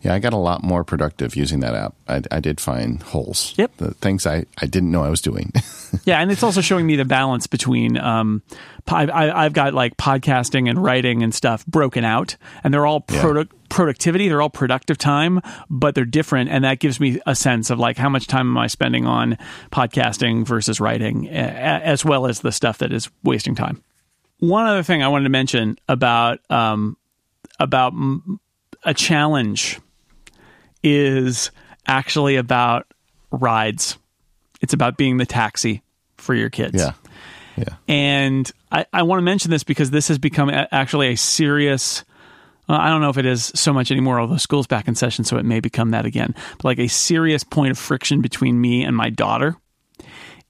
[0.00, 1.94] Yeah, I got a lot more productive using that app.
[2.06, 3.54] I, I did find holes.
[3.56, 3.78] Yep.
[3.78, 5.52] The things I, I didn't know I was doing.
[6.04, 8.42] yeah, and it's also showing me the balance between um,
[8.86, 13.52] I, have got like podcasting and writing and stuff broken out, and they're all product
[13.52, 13.58] yeah.
[13.70, 14.28] productivity.
[14.28, 17.96] They're all productive time, but they're different, and that gives me a sense of like
[17.96, 19.36] how much time am I spending on
[19.72, 23.82] podcasting versus writing, as well as the stuff that is wasting time.
[24.38, 26.96] One other thing I wanted to mention about um,
[27.58, 27.92] about
[28.84, 29.80] a challenge
[30.82, 31.50] is
[31.86, 32.86] actually about
[33.30, 33.98] rides.
[34.60, 35.82] It's about being the taxi
[36.16, 36.80] for your kids.
[36.80, 36.92] Yeah.
[37.56, 37.74] Yeah.
[37.88, 42.04] And I, I want to mention this because this has become a, actually a serious.
[42.68, 45.38] I don't know if it is so much anymore, although school's back in session, so
[45.38, 46.34] it may become that again.
[46.58, 49.56] But like a serious point of friction between me and my daughter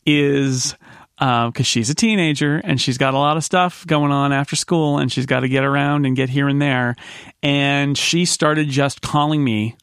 [0.04, 0.74] is
[1.18, 4.54] because uh, she's a teenager and she's got a lot of stuff going on after
[4.54, 6.94] school and she's got to get around and get here and there.
[7.42, 9.76] And she started just calling me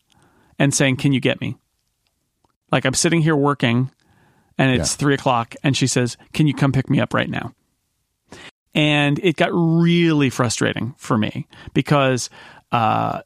[0.57, 1.57] and saying, Can you get me?
[2.71, 3.91] Like I'm sitting here working
[4.57, 4.97] and it's yeah.
[4.97, 7.53] three o'clock and she says, Can you come pick me up right now?
[8.73, 12.29] And it got really frustrating for me because
[12.71, 13.21] uh,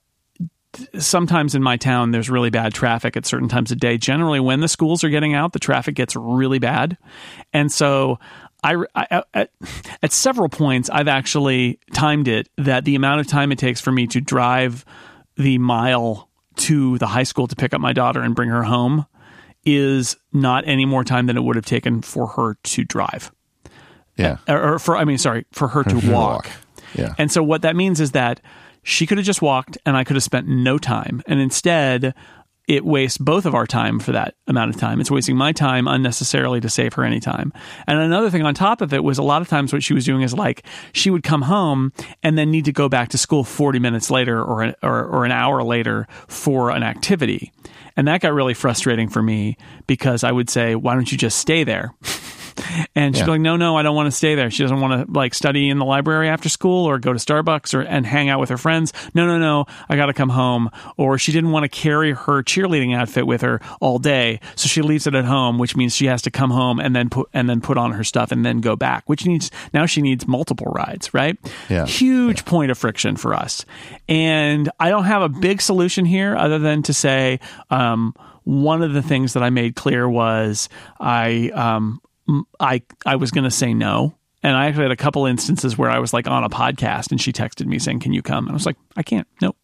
[0.97, 3.97] sometimes in my town there's really bad traffic at certain times of day.
[3.97, 6.97] Generally, when the schools are getting out, the traffic gets really bad,
[7.53, 8.19] and so
[8.63, 9.51] I, I at,
[10.03, 13.91] at, several points I've actually timed it that the amount of time it takes for
[13.91, 14.85] me to drive
[15.35, 19.05] the mile to the high school to pick up my daughter and bring her home
[19.65, 23.31] is not any more time than it would have taken for her to drive.
[24.17, 24.37] Yeah.
[24.47, 26.45] Or, or for I mean sorry, for her to walk.
[26.45, 26.49] walk.
[26.95, 27.13] Yeah.
[27.17, 28.41] And so what that means is that
[28.83, 31.21] she could have just walked and I could have spent no time.
[31.27, 32.13] And instead,
[32.69, 35.01] it wastes both of our time for that amount of time.
[35.01, 37.51] It's wasting my time unnecessarily to save her any time.
[37.87, 40.05] And another thing on top of it was a lot of times what she was
[40.05, 40.63] doing is like
[40.93, 44.39] she would come home and then need to go back to school 40 minutes later
[44.39, 47.51] or an, or, or an hour later for an activity.
[47.97, 49.57] And that got really frustrating for me
[49.87, 51.95] because I would say, why don't you just stay there?
[52.95, 53.31] And she's yeah.
[53.31, 54.49] like, no, no, I don't want to stay there.
[54.51, 57.73] She doesn't want to like study in the library after school or go to Starbucks
[57.73, 58.93] or and hang out with her friends.
[59.13, 60.69] No, no, no, I got to come home.
[60.97, 64.81] Or she didn't want to carry her cheerleading outfit with her all day, so she
[64.81, 67.49] leaves it at home, which means she has to come home and then put and
[67.49, 69.07] then put on her stuff and then go back.
[69.07, 71.37] Which needs now she needs multiple rides, right?
[71.69, 71.85] Yeah.
[71.85, 72.49] Huge yeah.
[72.49, 73.65] point of friction for us.
[74.07, 77.39] And I don't have a big solution here other than to say.
[77.69, 82.01] Um, one of the things that I made clear was I um,
[82.59, 84.15] I I was going to say no.
[84.41, 87.19] And I actually had a couple instances where I was like on a podcast and
[87.19, 89.27] she texted me saying, "Can you come?" And I was like, "I can't.
[89.41, 89.57] Nope."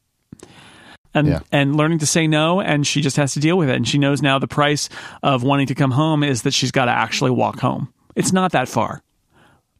[1.14, 1.40] And yeah.
[1.52, 3.98] and learning to say no and she just has to deal with it and she
[3.98, 4.90] knows now the price
[5.24, 7.94] of wanting to come home is that she's got to actually walk home.
[8.16, 9.02] It's not that far.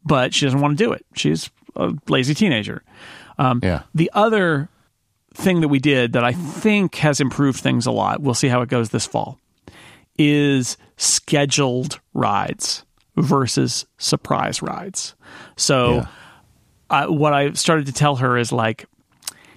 [0.02, 1.04] But she doesn't want to do it.
[1.14, 2.82] She's a lazy teenager.
[3.38, 3.82] Um, yeah.
[3.94, 4.70] The other
[5.34, 8.62] thing that we did that I think has improved things a lot, we'll see how
[8.62, 9.38] it goes this fall,
[10.18, 12.84] is scheduled rides
[13.16, 15.14] versus surprise rides.
[15.56, 16.06] So, yeah.
[16.88, 18.86] I, what I started to tell her is like,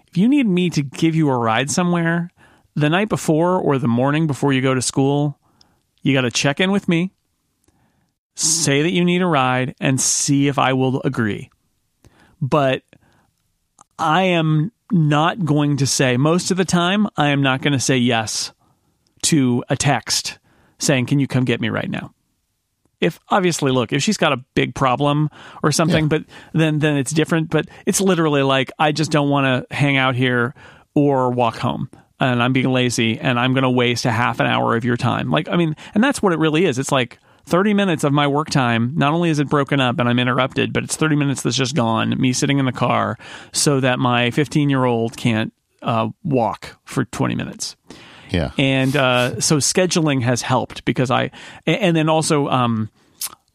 [0.07, 2.31] if you need me to give you a ride somewhere
[2.75, 5.39] the night before or the morning before you go to school,
[6.01, 7.11] you got to check in with me,
[8.35, 11.51] say that you need a ride, and see if I will agree.
[12.41, 12.83] But
[13.99, 17.79] I am not going to say, most of the time, I am not going to
[17.79, 18.53] say yes
[19.23, 20.38] to a text
[20.79, 22.13] saying, Can you come get me right now?
[22.99, 25.29] If obviously, look, if she's got a big problem
[25.63, 26.09] or something, yeah.
[26.09, 27.49] but then then it's different.
[27.49, 30.53] But it's literally like I just don't want to hang out here
[30.95, 34.47] or walk home, and I'm being lazy, and I'm going to waste a half an
[34.47, 35.29] hour of your time.
[35.29, 36.77] Like I mean, and that's what it really is.
[36.77, 38.93] It's like 30 minutes of my work time.
[38.95, 41.75] Not only is it broken up and I'm interrupted, but it's 30 minutes that's just
[41.75, 42.19] gone.
[42.19, 43.17] Me sitting in the car
[43.51, 45.51] so that my 15 year old can't
[45.81, 47.75] uh, walk for 20 minutes.
[48.29, 48.51] Yeah.
[48.57, 51.31] And uh, so scheduling has helped because I,
[51.65, 52.89] and then also um,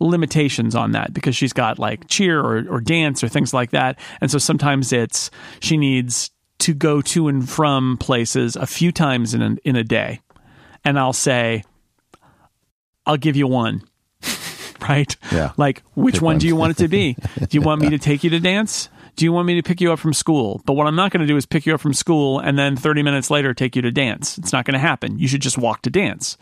[0.00, 3.98] limitations on that because she's got like cheer or, or dance or things like that.
[4.20, 9.34] And so sometimes it's, she needs to go to and from places a few times
[9.34, 10.20] in a, in a day.
[10.84, 11.64] And I'll say,
[13.06, 13.82] I'll give you one.
[14.88, 15.16] right?
[15.32, 15.52] Yeah.
[15.56, 17.14] Like, which one, one do you want it to be?
[17.38, 18.88] Do you want me to take you to dance?
[19.16, 20.60] Do you want me to pick you up from school?
[20.64, 22.76] But what I'm not going to do is pick you up from school and then
[22.76, 24.38] 30 minutes later take you to dance.
[24.38, 25.18] It's not going to happen.
[25.18, 26.36] You should just walk to dance.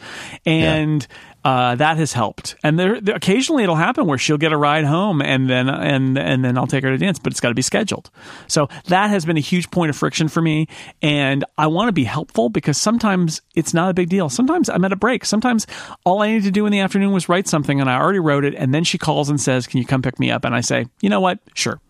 [0.47, 1.07] And
[1.45, 1.51] yeah.
[1.51, 2.57] uh, that has helped.
[2.63, 6.17] And there, there, occasionally it'll happen where she'll get a ride home and then and
[6.17, 8.11] and then I'll take her to dance, but it's got to be scheduled.
[8.49, 10.69] So that has been a huge point of friction for me.
[11.03, 14.29] And I want to be helpful because sometimes it's not a big deal.
[14.29, 15.25] Sometimes I'm at a break.
[15.25, 15.67] Sometimes
[16.05, 18.45] all I need to do in the afternoon was write something and I already wrote
[18.45, 18.55] it.
[18.55, 20.45] And then she calls and says, Can you come pick me up?
[20.45, 21.39] And I say, You know what?
[21.55, 21.81] Sure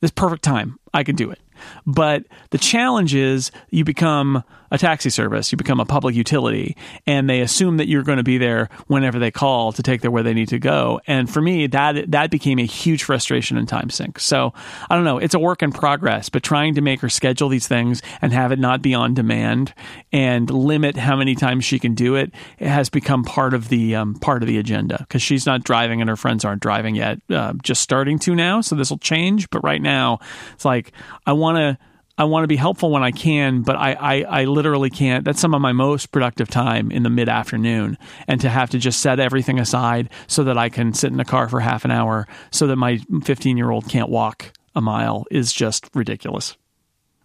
[0.00, 0.78] this perfect time.
[0.94, 1.38] I can do it.
[1.86, 5.52] But the challenge is you become a taxi service.
[5.52, 9.18] You become a public utility, and they assume that you're going to be there whenever
[9.18, 11.00] they call to take them where they need to go.
[11.06, 14.18] And for me, that that became a huge frustration in time sink.
[14.18, 14.52] So
[14.88, 15.18] I don't know.
[15.18, 18.52] It's a work in progress, but trying to make her schedule these things and have
[18.52, 19.74] it not be on demand
[20.12, 23.94] and limit how many times she can do it, it has become part of the
[23.94, 27.18] um, part of the agenda because she's not driving and her friends aren't driving yet.
[27.30, 29.48] Uh, just starting to now, so this will change.
[29.50, 30.18] But right now,
[30.54, 30.92] it's like
[31.26, 31.78] I want to
[32.18, 35.24] I want to be helpful when I can, but I, I, I literally can't.
[35.24, 37.98] That's some of my most productive time in the mid afternoon.
[38.26, 41.26] And to have to just set everything aside so that I can sit in a
[41.26, 45.26] car for half an hour so that my 15 year old can't walk a mile
[45.30, 46.56] is just ridiculous.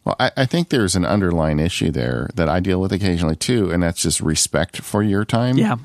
[0.03, 3.69] Well, I, I, think there's an underlying issue there that I deal with occasionally too,
[3.69, 5.57] and that's just respect for your time.
[5.57, 5.75] Yeah.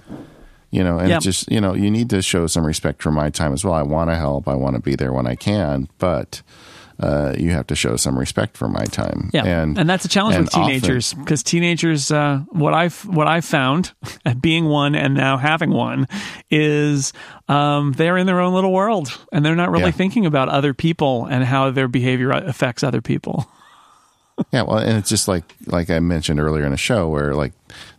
[0.71, 3.53] You know, and just, you know, you need to show some respect for my time
[3.53, 3.75] as well.
[3.75, 6.43] I want to help, I want to be there when I can, but
[6.99, 9.31] uh, you have to show some respect for my time.
[9.33, 13.45] Yeah, and and that's a challenge with teenagers because teenagers, uh, what I've what I've
[13.45, 13.93] found,
[14.41, 16.09] being one and now having one,
[16.51, 17.13] is
[17.49, 19.91] um, they're in their own little world and they're not really yeah.
[19.91, 23.47] thinking about other people and how their behavior affects other people.
[24.53, 27.53] yeah, well, and it's just like like I mentioned earlier in a show where like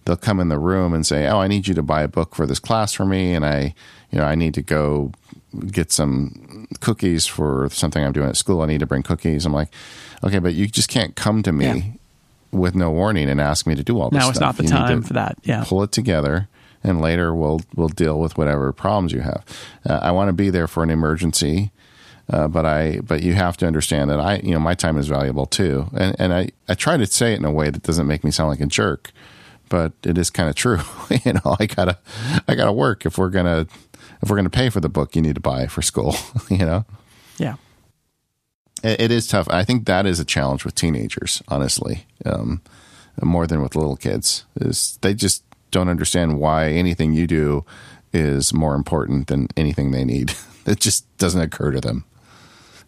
[0.05, 2.35] they'll come in the room and say, "Oh, I need you to buy a book
[2.35, 3.73] for this class for me," and I,
[4.11, 5.11] you know, I need to go
[5.71, 6.46] get some
[6.80, 8.61] cookies for something I'm doing at school.
[8.61, 9.45] I need to bring cookies.
[9.45, 9.70] I'm like,
[10.24, 11.84] okay, but you just can't come to me yeah.
[12.51, 14.20] with no warning and ask me to do all this.
[14.20, 15.38] Now it's not the you time for that.
[15.43, 16.47] Yeah, pull it together,
[16.84, 19.43] and later we'll we'll deal with whatever problems you have.
[19.88, 21.72] Uh, I want to be there for an emergency.
[22.30, 25.07] Uh, but I, but you have to understand that I, you know, my time is
[25.07, 28.05] valuable too, and and I, I try to say it in a way that doesn't
[28.05, 29.13] make me sound like a jerk,
[29.70, 30.82] but it is kind of true.
[31.24, 31.97] you know, I gotta,
[32.45, 33.68] I gotta work if we're gonna
[34.22, 36.15] if we're going to pay for the book you need to buy for school,
[36.49, 36.86] you know?
[37.38, 37.55] Yeah.
[38.84, 39.47] It, it is tough.
[39.49, 42.61] I think that is a challenge with teenagers, honestly, um,
[43.22, 44.45] more than with little kids.
[44.59, 47.65] Is they just don't understand why anything you do
[48.13, 50.34] is more important than anything they need.
[50.65, 52.05] it just doesn't occur to them.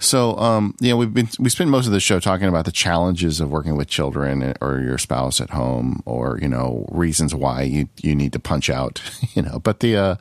[0.02, 2.72] So, um, you know, we've been we spent most of the show talking about the
[2.72, 7.64] challenges of working with children or your spouse at home, or you know, reasons why
[7.64, 9.02] you you need to punch out,
[9.34, 9.60] you know.
[9.60, 10.16] But the uh,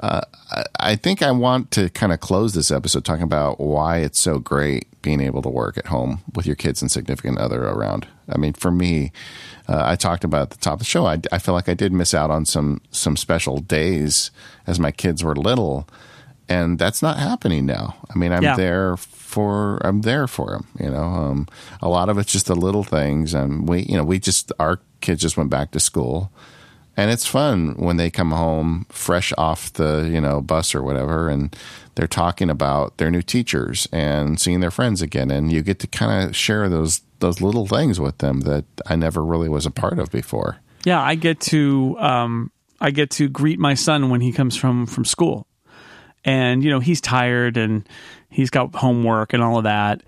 [0.00, 0.20] uh,
[0.78, 4.38] I think I want to kind of close this episode talking about why it's so
[4.38, 8.06] great being able to work at home with your kids and significant other around.
[8.28, 9.12] I mean, for me,
[9.68, 11.06] uh, I talked about at the top of the show.
[11.06, 14.30] I, I feel like I did miss out on some some special days
[14.66, 15.88] as my kids were little,
[16.48, 17.96] and that's not happening now.
[18.14, 18.56] I mean, I'm yeah.
[18.56, 20.66] there for I'm there for them.
[20.78, 21.48] You know, um,
[21.82, 24.78] a lot of it's just the little things, and we you know we just our
[25.00, 26.30] kids just went back to school
[26.98, 31.30] and it's fun when they come home fresh off the you know bus or whatever
[31.30, 31.56] and
[31.94, 35.86] they're talking about their new teachers and seeing their friends again and you get to
[35.86, 39.70] kind of share those those little things with them that I never really was a
[39.70, 40.58] part of before.
[40.84, 44.86] Yeah, I get to um, I get to greet my son when he comes from
[44.86, 45.46] from school.
[46.24, 47.88] And you know, he's tired and
[48.28, 50.02] he's got homework and all of that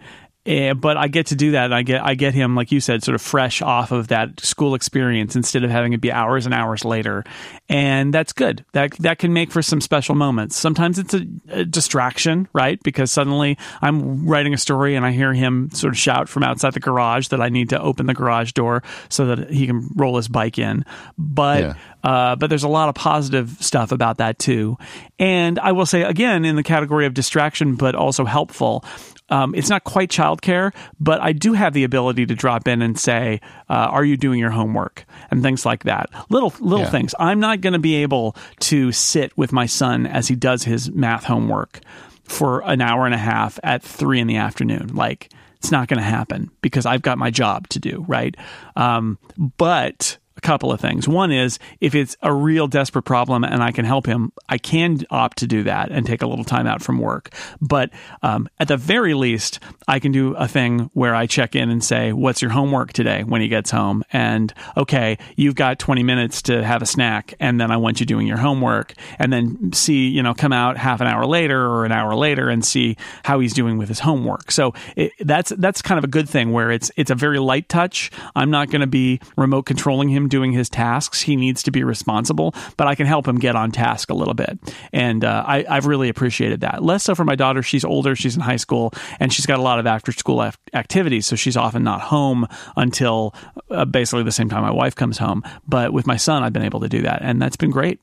[0.46, 1.66] uh, but I get to do that.
[1.66, 4.40] And I get I get him, like you said, sort of fresh off of that
[4.40, 7.24] school experience instead of having it be hours and hours later,
[7.68, 8.64] and that's good.
[8.72, 10.56] That that can make for some special moments.
[10.56, 12.82] Sometimes it's a, a distraction, right?
[12.82, 16.72] Because suddenly I'm writing a story and I hear him sort of shout from outside
[16.72, 20.16] the garage that I need to open the garage door so that he can roll
[20.16, 20.84] his bike in.
[21.18, 21.74] But yeah.
[22.02, 24.78] Uh, but there's a lot of positive stuff about that too.
[25.18, 28.84] And I will say again, in the category of distraction, but also helpful,
[29.30, 32.98] um, it's not quite childcare, but I do have the ability to drop in and
[32.98, 36.10] say, uh, "Are you doing your homework?" and things like that.
[36.28, 36.90] Little little yeah.
[36.90, 37.14] things.
[37.18, 40.90] I'm not going to be able to sit with my son as he does his
[40.90, 41.80] math homework
[42.24, 44.94] for an hour and a half at three in the afternoon.
[44.94, 48.34] Like it's not going to happen because I've got my job to do, right?
[48.76, 51.06] Um, but a couple of things.
[51.06, 55.04] One is if it's a real desperate problem and I can help him, I can
[55.10, 57.30] opt to do that and take a little time out from work.
[57.60, 57.90] But
[58.22, 61.84] um, at the very least, I can do a thing where I check in and
[61.84, 64.02] say, What's your homework today when he gets home?
[64.12, 68.06] And okay, you've got 20 minutes to have a snack, and then I want you
[68.06, 71.84] doing your homework, and then see, you know, come out half an hour later or
[71.84, 74.50] an hour later and see how he's doing with his homework.
[74.50, 77.68] So it, that's that's kind of a good thing where it's it's a very light
[77.68, 78.10] touch.
[78.34, 81.20] I'm not going to be remote controlling him doing his tasks.
[81.20, 84.34] He needs to be responsible, but I can help him get on task a little
[84.34, 84.58] bit.
[84.92, 86.82] And uh, I, have really appreciated that.
[86.82, 87.62] Less so for my daughter.
[87.62, 88.16] She's older.
[88.16, 91.26] She's in high school and she's got a lot of after school activities.
[91.26, 93.34] So she's often not home until
[93.70, 95.42] uh, basically the same time my wife comes home.
[95.68, 97.20] But with my son, I've been able to do that.
[97.22, 98.00] And that's been great.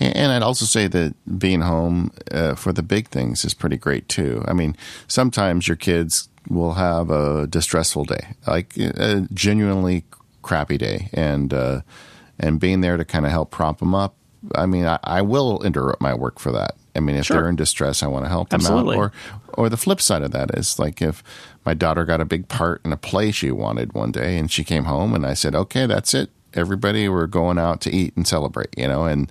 [0.00, 4.08] And I'd also say that being home uh, for the big things is pretty great
[4.08, 4.44] too.
[4.48, 4.76] I mean,
[5.06, 10.04] sometimes your kids will have a distressful day, like a genuinely
[10.42, 11.80] crappy day, and uh,
[12.38, 14.14] and being there to kind of help prop them up.
[14.56, 16.74] I mean, I, I will interrupt my work for that.
[16.96, 17.36] I mean, if Sure.
[17.38, 18.96] they're in distress, I want to help them Absolutely.
[18.96, 18.98] out.
[18.98, 19.12] Or,
[19.54, 21.22] or the flip side of that is like if
[21.64, 24.64] my daughter got a big part in a play she wanted one day, and she
[24.64, 26.30] came home, and I said, "Okay, that's it.
[26.54, 29.30] Everybody, we're going out to eat and celebrate." You know, and,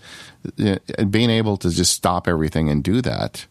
[0.57, 3.45] and being able to just stop everything and do that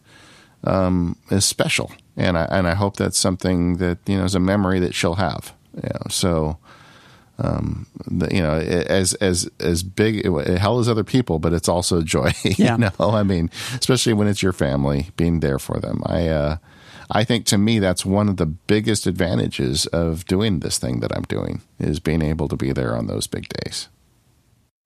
[0.63, 4.39] um, is special, and I and I hope that's something that you know is a
[4.39, 5.53] memory that she'll have.
[5.75, 6.57] You know, so
[7.41, 12.01] um, the, you know, as as as big hell as other people, but it's also
[12.03, 12.31] joy.
[12.43, 12.77] Yeah.
[12.77, 16.03] You know, I mean, especially when it's your family, being there for them.
[16.05, 16.57] I uh,
[17.09, 21.15] I think to me that's one of the biggest advantages of doing this thing that
[21.15, 23.89] I'm doing is being able to be there on those big days.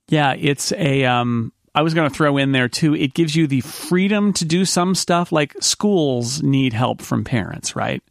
[0.07, 1.05] Yeah, it's a.
[1.05, 2.95] Um, I was going to throw in there too.
[2.95, 7.75] It gives you the freedom to do some stuff like schools need help from parents,
[7.75, 8.01] right?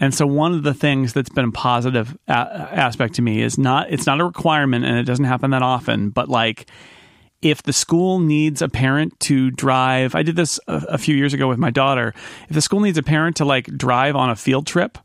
[0.00, 3.58] And so one of the things that's been a positive a- aspect to me is
[3.58, 6.70] not it's not a requirement and it doesn't happen that often, but like
[7.40, 11.34] if the school needs a parent to drive, I did this a, a few years
[11.34, 12.12] ago with my daughter.
[12.48, 14.98] If the school needs a parent to like drive on a field trip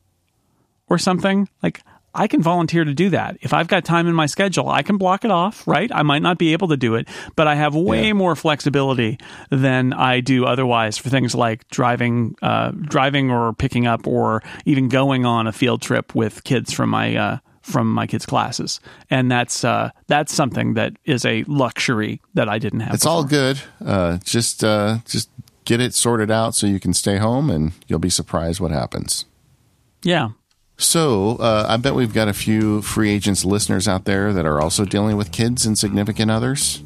[0.87, 1.81] or something, like
[2.15, 3.37] I can volunteer to do that.
[3.41, 5.89] If I've got time in my schedule, I can block it off, right?
[5.93, 8.13] I might not be able to do it, but I have way Yeah.
[8.13, 9.17] more flexibility
[9.49, 14.89] than I do otherwise for things like driving, uh, driving or picking up or even
[14.89, 18.79] going on a field trip with kids from my, uh, from my kids' classes.
[19.09, 22.93] And that's, uh, that's something that is a luxury that I didn't have.
[22.93, 23.59] It's all good.
[23.83, 25.29] Uh, just uh, just
[25.65, 29.23] get it sorted out so you can stay home, and you'll be surprised what happens.
[30.03, 30.29] Yeah.
[30.77, 34.59] So uh, I bet we've got a few free agents listeners out there that are
[34.59, 36.83] also dealing with kids and significant others.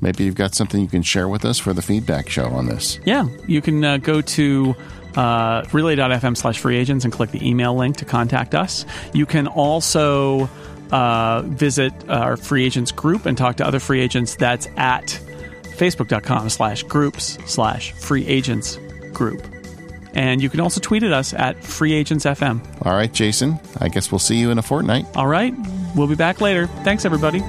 [0.00, 3.00] Maybe you've got something you can share with us for the feedback show on this.
[3.04, 4.74] Yeah, you can uh, go to
[5.16, 8.84] uh, relay.fm slash free agents and click the email link to contact us.
[9.12, 10.48] You can also
[10.90, 14.36] uh, visit our free agents group and talk to other free agents.
[14.36, 15.06] That's at
[15.76, 18.78] facebook.com slash groups slash free agents
[19.12, 19.42] group.
[20.16, 22.60] And you can also tweet at us at free agents FM.
[22.86, 25.04] All right, Jason, I guess we'll see you in a fortnight.
[25.14, 25.54] All right,
[25.94, 26.68] we'll be back later.
[26.84, 27.42] Thanks, everybody.